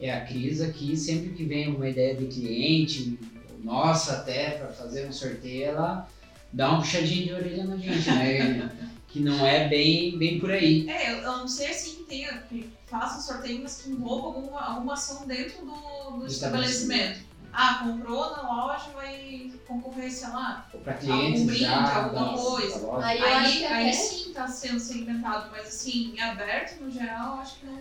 É 0.01 0.11
a 0.11 0.25
Cris 0.25 0.63
aqui, 0.63 0.97
sempre 0.97 1.35
que 1.35 1.45
vem 1.45 1.69
uma 1.69 1.87
ideia 1.87 2.15
do 2.17 2.27
cliente, 2.27 3.19
nossa 3.63 4.15
até, 4.15 4.53
para 4.53 4.69
fazer 4.69 5.07
um 5.07 5.13
sorteio, 5.13 5.65
ela 5.67 6.09
dá 6.53 6.71
uma 6.71 6.81
puxadinha 6.81 7.27
de 7.27 7.33
orelha 7.33 7.65
na 7.65 7.77
gente, 7.77 8.11
né? 8.11 8.71
que 9.09 9.21
não 9.21 9.45
é 9.47 9.69
bem, 9.69 10.17
bem 10.17 10.41
por 10.41 10.51
aí. 10.51 10.89
É, 10.89 11.13
eu 11.13 11.19
eu 11.19 11.37
não 11.39 11.49
sei 11.49 11.69
assim 11.69 11.97
que 11.97 12.03
tenha, 12.05 12.33
que 12.49 12.69
faça 12.87 13.19
um 13.19 13.21
sorteio, 13.21 13.61
mas 13.63 13.83
que 13.83 13.91
envolva 13.91 14.29
alguma, 14.29 14.61
alguma 14.61 14.95
ação 14.95 15.27
dentro 15.27 15.65
do, 15.65 16.19
do 16.19 16.27
estabelecimento. 16.27 17.21
Ah, 17.53 17.81
comprou 17.85 18.31
na 18.31 18.43
loja, 18.43 18.87
vai 18.95 19.53
concorrer, 19.67 20.11
sei 20.11 20.29
lá. 20.29 20.67
Para 20.83 20.95
clientes 20.95 21.41
Algum 21.41 21.47
brinde, 21.47 21.61
já, 21.61 22.05
alguma 22.05 22.33
coisa. 22.33 22.97
Aí 23.03 23.23
Aí, 23.23 23.67
aí 23.67 23.93
sim 23.93 24.33
tá 24.33 24.49
sendo 24.49 24.81
segmentado, 24.81 25.51
mas 25.51 25.69
assim, 25.69 26.15
em 26.15 26.21
aberto, 26.21 26.83
no 26.83 26.91
geral, 26.91 27.41
acho 27.41 27.57
que 27.59 27.67
não. 27.67 27.79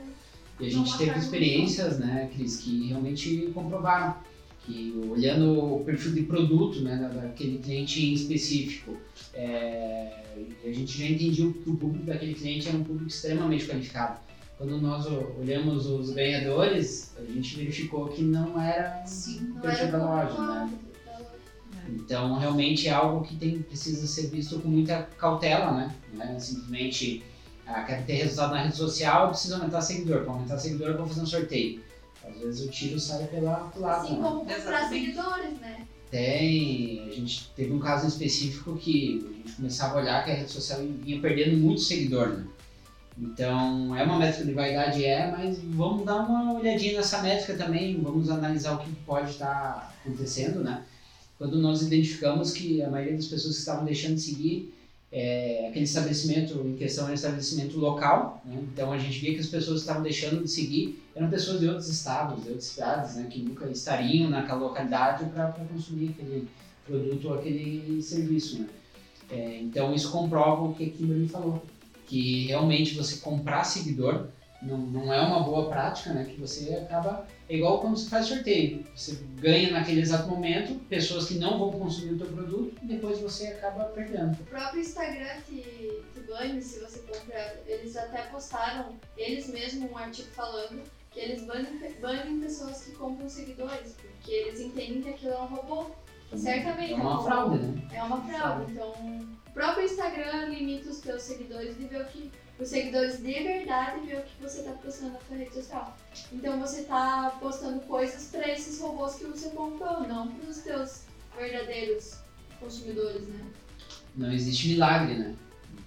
E 0.60 0.68
a 0.68 0.70
gente 0.70 0.98
teve 0.98 1.18
experiências, 1.18 1.98
né, 1.98 2.30
Cris, 2.34 2.58
que 2.58 2.90
realmente 2.90 3.50
comprovaram 3.54 4.16
que 4.72 5.08
olhando 5.10 5.76
o 5.76 5.84
perfil 5.84 6.14
de 6.14 6.24
produto, 6.24 6.82
né, 6.82 6.96
da- 6.96 7.08
daquele 7.10 7.58
cliente 7.60 8.04
em 8.06 8.14
específico, 8.14 8.96
é, 9.34 10.24
a 10.64 10.72
gente 10.72 10.98
já 11.00 11.06
entendia 11.06 11.52
que 11.52 11.70
o 11.70 11.76
público 11.76 12.06
daquele 12.06 12.34
cliente 12.34 12.68
era 12.70 12.78
um 12.78 12.84
público 12.84 13.08
extremamente 13.10 13.66
qualificado. 13.66 14.20
Quando 14.58 14.80
nós 14.80 15.06
olhamos 15.40 15.88
os 15.88 16.12
ganhadores, 16.12 17.12
a 17.18 17.24
gente 17.24 17.56
verificou 17.56 18.08
que 18.10 18.22
não 18.22 18.60
era 18.60 19.04
Sim, 19.06 19.40
o 19.40 19.54
Não 19.56 19.62
perfil 19.62 19.88
era 19.88 19.98
da 19.98 20.06
loja, 20.06 20.42
né? 20.42 20.70
Então, 21.90 22.38
realmente 22.38 22.88
é 22.88 22.92
algo 22.92 23.26
que 23.26 23.36
tem, 23.36 23.60
precisa 23.62 24.06
ser 24.06 24.28
visto 24.30 24.60
com 24.60 24.70
muita 24.70 25.04
cautela, 25.18 25.72
né? 25.72 25.96
Não 26.14 26.24
é 26.24 26.40
simplesmente, 26.40 27.24
ah, 27.66 27.82
quero 27.84 28.06
ter 28.06 28.14
resultado 28.14 28.52
na 28.52 28.62
rede 28.64 28.76
social, 28.78 29.30
preciso 29.30 29.56
aumentar 29.56 29.82
seguidor. 29.82 30.22
Para 30.24 30.34
aumentar 30.34 30.58
seguidor, 30.58 30.90
eu 30.90 30.98
vou 30.98 31.08
fazer 31.08 31.22
um 31.22 31.26
sorteio. 31.26 31.82
Às 32.24 32.40
vezes 32.40 32.66
o 32.66 32.70
tiro 32.70 33.00
sai 33.00 33.26
pela, 33.28 33.72
lado, 33.76 33.86
Assim 33.86 34.16
né? 34.16 34.22
como 34.22 34.40
comprar 34.40 34.58
Exatamente. 34.58 34.90
seguidores, 34.90 35.60
né? 35.60 35.88
Tem, 36.10 37.08
a 37.08 37.12
gente 37.14 37.50
teve 37.56 37.72
um 37.72 37.80
caso 37.80 38.08
específico 38.08 38.76
que 38.76 39.26
a 39.26 39.38
gente 39.38 39.56
começava 39.56 39.98
a 39.98 40.02
olhar 40.02 40.26
que 40.26 40.32
a 40.32 40.34
rede 40.34 40.52
social 40.52 40.80
ia 41.06 41.20
perdendo 41.22 41.58
muito 41.58 41.82
seguidor, 41.82 42.30
né? 42.30 42.46
Então, 43.18 43.96
é 43.96 44.04
uma 44.04 44.18
métrica 44.18 44.46
de 44.46 44.54
vaidade, 44.54 45.06
é, 45.06 45.32
mas 45.32 45.60
vamos 45.60 46.06
dar 46.06 46.18
uma 46.18 46.60
olhadinha 46.60 46.98
nessa 46.98 47.22
métrica 47.22 47.56
também, 47.56 48.00
vamos 48.02 48.30
analisar 48.30 48.74
o 48.74 48.80
que 48.80 48.92
pode 49.06 49.32
estar 49.32 49.94
acontecendo, 50.02 50.64
né? 50.64 50.84
Quando 51.38 51.60
nós 51.60 51.82
identificamos 51.82 52.52
que 52.52 52.82
a 52.82 52.90
maioria 52.90 53.16
das 53.16 53.28
pessoas 53.28 53.56
que 53.56 53.60
estavam 53.60 53.86
deixando 53.86 54.16
de 54.16 54.22
seguir 54.22 54.74
é, 55.12 55.68
aquele 55.68 55.84
estabelecimento 55.84 56.54
em 56.66 56.78
questão 56.78 57.04
era 57.04 57.12
um 57.12 57.16
estabelecimento 57.16 57.78
local, 57.78 58.42
né? 58.46 58.58
então 58.74 58.92
a 58.94 58.98
gente 58.98 59.20
via 59.20 59.34
que 59.34 59.42
as 59.42 59.48
pessoas 59.48 59.82
estavam 59.82 60.04
deixando 60.04 60.44
de 60.44 60.50
seguir 60.50 61.01
eram 61.16 61.30
pessoas 61.30 61.60
de 61.60 61.68
outros 61.68 61.90
estados, 61.90 62.42
de 62.44 62.50
outras 62.50 62.66
cidades, 62.66 63.16
né? 63.16 63.28
que 63.30 63.42
nunca 63.42 63.68
estariam 63.68 64.30
naquela 64.30 64.60
localidade 64.60 65.26
para 65.26 65.52
consumir 65.52 66.10
aquele 66.10 66.48
produto 66.86 67.30
ou 67.30 67.36
aquele 67.36 68.02
serviço. 68.02 68.60
Né? 68.60 68.70
É, 69.30 69.60
então 69.62 69.94
isso 69.94 70.12
comprova 70.12 70.64
o 70.64 70.74
que 70.74 70.86
a 70.86 70.90
Kimberly 70.90 71.28
falou, 71.28 71.62
que 72.08 72.48
realmente 72.48 72.96
você 72.96 73.18
comprar 73.18 73.64
seguidor 73.64 74.28
não, 74.62 74.78
não 74.78 75.14
é 75.14 75.20
uma 75.20 75.42
boa 75.42 75.70
prática, 75.70 76.14
né? 76.14 76.24
que 76.24 76.40
você 76.40 76.74
acaba 76.76 77.26
é 77.50 77.56
igual 77.56 77.82
quando 77.82 77.98
você 77.98 78.10
faz 78.10 78.28
sorteio. 78.28 78.86
Você 78.96 79.18
ganha 79.36 79.72
naquele 79.72 80.00
exato 80.00 80.30
momento 80.30 80.76
pessoas 80.86 81.28
que 81.28 81.34
não 81.34 81.60
vão 81.60 81.72
consumir 81.72 82.14
o 82.14 82.18
teu 82.18 82.28
produto 82.28 82.74
e 82.82 82.86
depois 82.86 83.20
você 83.20 83.48
acaba 83.48 83.86
perdendo. 83.86 84.40
O 84.40 84.46
próprio 84.46 84.80
Instagram 84.80 85.42
te, 85.46 85.62
te 86.14 86.20
bane 86.30 86.62
se 86.62 86.80
você 86.80 87.00
compra. 87.00 87.60
Eles 87.68 87.98
até 87.98 88.22
postaram, 88.24 88.96
eles 89.18 89.50
mesmos, 89.50 89.92
um 89.92 89.98
artigo 89.98 90.30
falando 90.30 90.82
que 91.12 91.20
eles 91.20 91.44
banem, 91.44 91.78
banem 92.02 92.40
pessoas 92.40 92.84
que 92.84 92.92
compram 92.92 93.28
seguidores, 93.30 93.94
porque 94.00 94.32
eles 94.32 94.60
entendem 94.60 95.02
que 95.02 95.10
aquilo 95.10 95.34
é 95.34 95.42
um 95.42 95.46
robô. 95.46 95.92
Certamente. 96.36 96.94
É 96.94 96.96
uma 96.96 97.20
um 97.20 97.24
fraude, 97.24 97.58
robô. 97.58 97.68
né? 97.74 97.88
É 97.94 98.04
uma 98.04 98.22
fraude. 98.22 98.72
Então, 98.72 98.90
o 98.92 99.52
próprio 99.54 99.84
Instagram 99.86 100.46
limita 100.46 100.90
os 100.90 101.00
teus 101.00 101.22
seguidores 101.24 101.78
de 101.78 101.86
ver 101.86 102.02
o 102.02 102.06
que. 102.06 102.32
Os 102.60 102.68
seguidores 102.70 103.18
de 103.18 103.34
verdade 103.34 104.06
ver 104.06 104.20
o 104.20 104.22
que 104.22 104.40
você 104.40 104.60
está 104.60 104.72
postando 104.74 105.14
na 105.14 105.20
sua 105.22 105.36
rede 105.36 105.54
social. 105.56 105.98
Então 106.32 106.60
você 106.60 106.82
está 106.82 107.36
postando 107.40 107.80
coisas 107.82 108.26
para 108.30 108.48
esses 108.52 108.80
robôs 108.80 109.16
que 109.16 109.24
você 109.24 109.50
comprou, 109.50 110.02
não 110.08 110.28
para 110.28 110.48
os 110.48 110.58
teus 110.60 111.02
verdadeiros 111.36 112.20
consumidores, 112.60 113.28
né? 113.28 113.46
Não 114.16 114.32
existe 114.32 114.68
milagre, 114.70 115.16
né? 115.16 115.36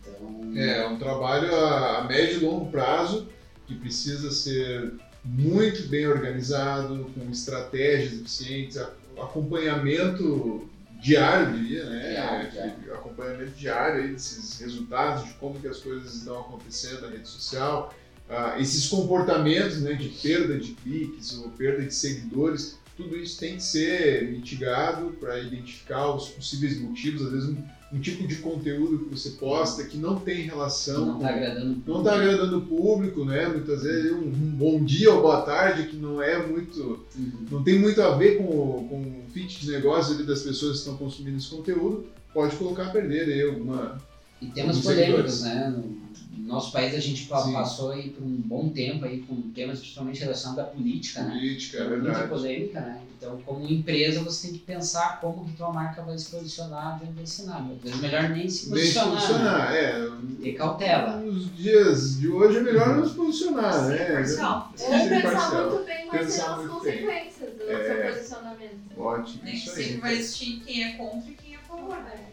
Então, 0.01 0.53
É 0.61 0.85
um 0.89 0.99
trabalho 0.99 1.55
a, 1.55 1.99
a 1.99 2.05
médio 2.05 2.39
e 2.41 2.45
longo 2.45 2.69
prazo 2.73 3.29
que 3.69 3.77
precisa 3.77 4.33
ser 4.33 4.95
muito 5.25 5.89
bem 5.89 6.07
organizado, 6.07 7.11
com 7.15 7.31
estratégias 7.31 8.13
eficientes, 8.13 8.77
acompanhamento 9.17 10.69
diário, 11.01 11.59
diria, 11.59 11.85
né? 11.85 12.11
Diário, 12.11 12.51
diário. 12.51 12.95
Acompanhamento 12.95 13.51
diário 13.53 14.03
aí 14.03 14.09
desses 14.13 14.61
resultados, 14.61 15.25
de 15.25 15.35
como 15.35 15.61
que 15.61 15.69
as 15.69 15.79
coisas 15.79 16.15
estão 16.15 16.41
acontecendo 16.41 17.03
na 17.03 17.09
rede 17.09 17.29
social, 17.29 17.95
ah, 18.29 18.57
esses 18.59 18.89
comportamentos 18.89 19.83
né, 19.83 19.93
de 19.93 20.09
perda 20.09 20.59
de 20.59 20.73
cliques 20.73 21.37
ou 21.39 21.51
perda 21.51 21.85
de 21.85 21.95
seguidores, 21.95 22.79
tudo 22.97 23.17
isso 23.17 23.39
tem 23.39 23.57
que 23.57 23.63
ser 23.63 24.31
mitigado 24.31 25.11
para 25.21 25.39
identificar 25.41 26.15
os 26.15 26.29
possíveis 26.29 26.81
motivos, 26.81 27.27
às 27.27 27.33
vezes 27.33 27.57
um, 27.95 28.01
tipo 28.01 28.27
de 28.27 28.37
conteúdo 28.37 29.05
que 29.05 29.17
você 29.17 29.31
posta 29.31 29.85
que 29.85 29.97
não 29.97 30.19
tem 30.19 30.43
relação 30.43 31.07
não 31.07 31.17
está 31.17 31.29
agradando 31.29 31.83
não 31.87 31.99
está 31.99 32.15
agradando 32.15 32.59
o 32.59 32.63
público, 32.63 33.25
né? 33.25 33.49
Muitas 33.49 33.83
vezes 33.83 34.13
um, 34.13 34.27
um, 34.27 34.51
bom 34.57 34.85
dia 34.85 35.13
ou 35.13 35.23
boa 35.23 35.43
tarde 35.43 35.89
que 35.89 35.97
não 35.97 36.23
é 36.23 36.47
muito, 36.47 37.07
uhum. 37.17 37.47
não 37.51 37.63
tem 37.63 37.79
muito 37.79 38.03
a 38.03 38.17
ver 38.17 38.39
com, 38.39 38.47
com 38.89 39.01
o 39.01 39.31
fit 39.33 39.61
de 39.61 39.71
negócio 39.71 40.15
ali 40.15 40.25
das 40.25 40.43
pessoas 40.43 40.73
que 40.73 40.79
estão 40.79 40.97
consumindo 40.97 41.37
esse 41.37 41.49
conteúdo, 41.49 42.07
pode 42.33 42.57
colocar 42.57 42.87
a 42.87 42.91
perder 42.91 43.25
aí 43.25 43.43
alguma 43.43 44.01
e 44.41 44.47
temas 44.47 44.81
polêmicos, 44.81 45.43
né? 45.43 45.71
No 45.71 46.04
nosso 46.45 46.73
país 46.73 46.95
a 46.95 47.01
gente 47.01 47.23
Sim. 47.23 47.29
passou 47.29 47.93
aí 47.93 48.11
por 48.11 48.23
um 48.23 48.37
bom 48.37 48.69
tempo 48.69 49.05
aí 49.05 49.21
com 49.23 49.51
temas 49.53 49.79
principalmente 49.79 50.21
relacionados 50.21 50.65
à 50.65 50.67
política, 50.67 51.23
né? 51.23 51.31
Política, 51.31 51.79
é 51.79 51.89
verdade. 51.89 52.19
Muita 52.19 52.29
polêmica, 52.29 52.81
né? 52.81 53.01
Então, 53.17 53.41
como 53.47 53.67
empresa, 53.67 54.21
você 54.21 54.49
tem 54.49 54.59
que 54.59 54.65
pensar 54.65 55.21
como 55.21 55.47
que 55.47 55.57
tua 55.57 55.73
marca 55.73 56.03
vai 56.03 56.19
se 56.19 56.31
posicionar 56.31 56.99
diante 56.99 57.15
desse 57.15 57.43
cenário. 57.43 57.73
Às 57.73 57.83
vezes, 57.83 58.01
melhor 58.01 58.29
nem 58.29 58.47
se 58.47 58.69
posicionar. 58.69 59.11
Nem 59.11 59.21
se 59.21 59.27
posicionar, 59.27 59.71
né? 59.71 59.81
é. 59.81 60.43
Ter 60.43 60.53
cautela. 60.53 61.17
Nos 61.17 61.57
dias 61.57 62.19
de 62.19 62.29
hoje 62.29 62.59
é 62.59 62.61
melhor 62.61 62.97
não 62.97 63.09
se 63.09 63.15
posicionar, 63.15 63.89
né? 63.89 64.05
Parcial. 64.05 64.73
Ou 64.79 65.09
pensar 65.09 65.71
muito 65.71 65.85
bem 65.87 66.07
quais 66.09 66.33
serão 66.33 66.61
as 66.61 66.71
consequências 66.71 67.53
do 67.55 67.71
é. 67.71 67.87
seu 67.87 68.13
posicionamento. 68.13 68.99
Ótimo, 68.99 69.41
nem 69.45 69.55
isso 69.55 69.71
aí. 69.71 69.97
vai 69.97 70.15
existir 70.15 70.61
quem 70.61 70.85
é 70.85 70.93
contra 70.99 71.31
e 71.31 71.35
quem 71.35 71.55
é 71.55 71.57
a 71.57 71.61
favor, 71.61 71.97
né? 71.97 72.27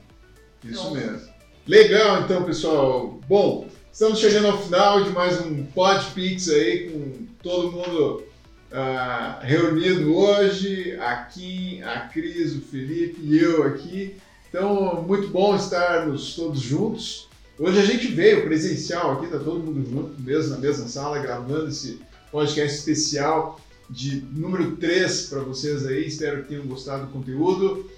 Isso 0.65 0.82
então, 0.82 0.91
mesmo. 0.91 1.30
Legal, 1.65 2.24
então, 2.24 2.43
pessoal. 2.43 3.19
Bom, 3.30 3.67
Estamos 3.93 4.19
chegando 4.19 4.47
ao 4.47 4.63
final 4.63 5.04
de 5.04 5.10
mais 5.10 5.41
um 5.41 5.65
Podpix 5.65 6.47
aí 6.47 6.89
com 6.89 7.25
todo 7.43 7.73
mundo 7.73 8.23
uh, 8.71 9.41
reunido 9.41 10.15
hoje, 10.15 10.97
aqui, 10.97 11.84
a 11.84 11.99
Cris, 12.08 12.56
o 12.56 12.62
Felipe 12.62 13.19
e 13.21 13.38
eu 13.38 13.63
aqui. 13.63 14.15
Então, 14.47 15.04
muito 15.06 15.27
bom 15.27 15.58
estarmos 15.58 16.36
todos 16.36 16.62
juntos. 16.62 17.27
Hoje 17.60 17.80
a 17.80 17.86
gente 17.86 18.08
veio 18.08 18.45
presencial 18.45 19.12
aqui, 19.12 19.27
tá 19.27 19.38
todo 19.38 19.60
mundo 19.60 19.86
junto, 19.88 20.21
mesmo 20.21 20.51
na 20.51 20.58
mesma 20.58 20.88
sala, 20.88 21.19
gravando 21.19 21.67
esse 21.67 21.99
podcast 22.32 22.77
especial 22.77 23.60
de 23.89 24.21
número 24.32 24.77
3 24.77 25.23
para 25.23 25.41
vocês 25.41 25.86
aí. 25.86 26.08
Espero 26.08 26.43
que 26.43 26.47
tenham 26.47 26.65
gostado 26.65 27.08
do 27.08 27.12
conteúdo. 27.12 27.91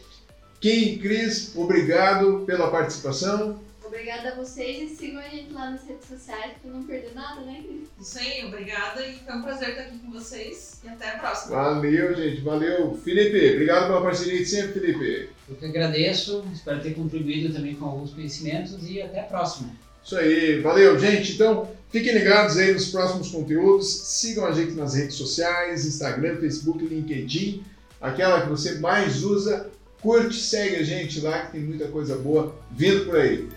Kim, 0.59 0.97
Cris, 0.97 1.51
obrigado 1.55 2.45
pela 2.47 2.71
participação. 2.71 3.61
Obrigada 3.85 4.29
a 4.29 4.35
vocês 4.35 4.91
e 4.91 4.95
sigam 4.95 5.19
a 5.19 5.27
gente 5.27 5.51
lá 5.51 5.69
nas 5.71 5.85
redes 5.85 6.07
sociais 6.07 6.53
para 6.61 6.71
não 6.71 6.83
perder 6.83 7.13
nada, 7.13 7.41
né, 7.41 7.61
Cris? 7.65 7.89
Isso 7.99 8.19
aí, 8.19 8.45
obrigada 8.45 9.05
e 9.05 9.19
foi 9.19 9.35
um 9.35 9.41
prazer 9.41 9.69
estar 9.69 9.81
aqui 9.83 9.97
com 9.99 10.11
vocês 10.11 10.79
e 10.83 10.87
até 10.87 11.09
a 11.09 11.19
próxima. 11.19 11.55
Valeu, 11.55 12.15
gente, 12.15 12.41
valeu. 12.41 12.97
Felipe, 13.03 13.51
obrigado 13.51 13.87
pela 13.87 14.01
parceria 14.01 14.39
de 14.39 14.45
sempre, 14.45 14.79
Felipe. 14.79 15.29
Eu 15.49 15.55
que 15.55 15.65
agradeço, 15.65 16.43
espero 16.53 16.81
ter 16.81 16.93
contribuído 16.95 17.53
também 17.53 17.75
com 17.75 17.85
alguns 17.85 18.13
conhecimentos 18.13 18.77
e 18.89 19.01
até 19.01 19.19
a 19.19 19.23
próxima. 19.23 19.69
Isso 20.03 20.17
aí, 20.17 20.59
valeu, 20.61 20.97
gente. 20.97 21.33
Então, 21.33 21.69
fiquem 21.89 22.13
ligados 22.13 22.57
aí 22.57 22.73
nos 22.73 22.89
próximos 22.89 23.29
conteúdos, 23.29 23.87
sigam 23.87 24.45
a 24.45 24.51
gente 24.51 24.73
nas 24.73 24.95
redes 24.95 25.15
sociais, 25.15 25.85
Instagram, 25.85 26.37
Facebook, 26.37 26.83
LinkedIn, 26.85 27.63
aquela 28.01 28.41
que 28.41 28.49
você 28.49 28.79
mais 28.79 29.23
usa. 29.23 29.69
Curte, 30.01 30.35
segue 30.35 30.75
a 30.75 30.83
gente 30.83 31.21
lá 31.21 31.45
que 31.45 31.53
tem 31.53 31.61
muita 31.61 31.87
coisa 31.87 32.17
boa 32.17 32.53
vindo 32.71 33.05
por 33.05 33.15
aí. 33.15 33.47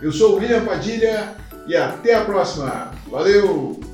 Eu 0.00 0.12
sou 0.12 0.34
o 0.34 0.36
William 0.36 0.64
Padilha 0.64 1.34
e 1.66 1.76
até 1.76 2.14
a 2.14 2.24
próxima. 2.24 2.92
Valeu! 3.10 3.87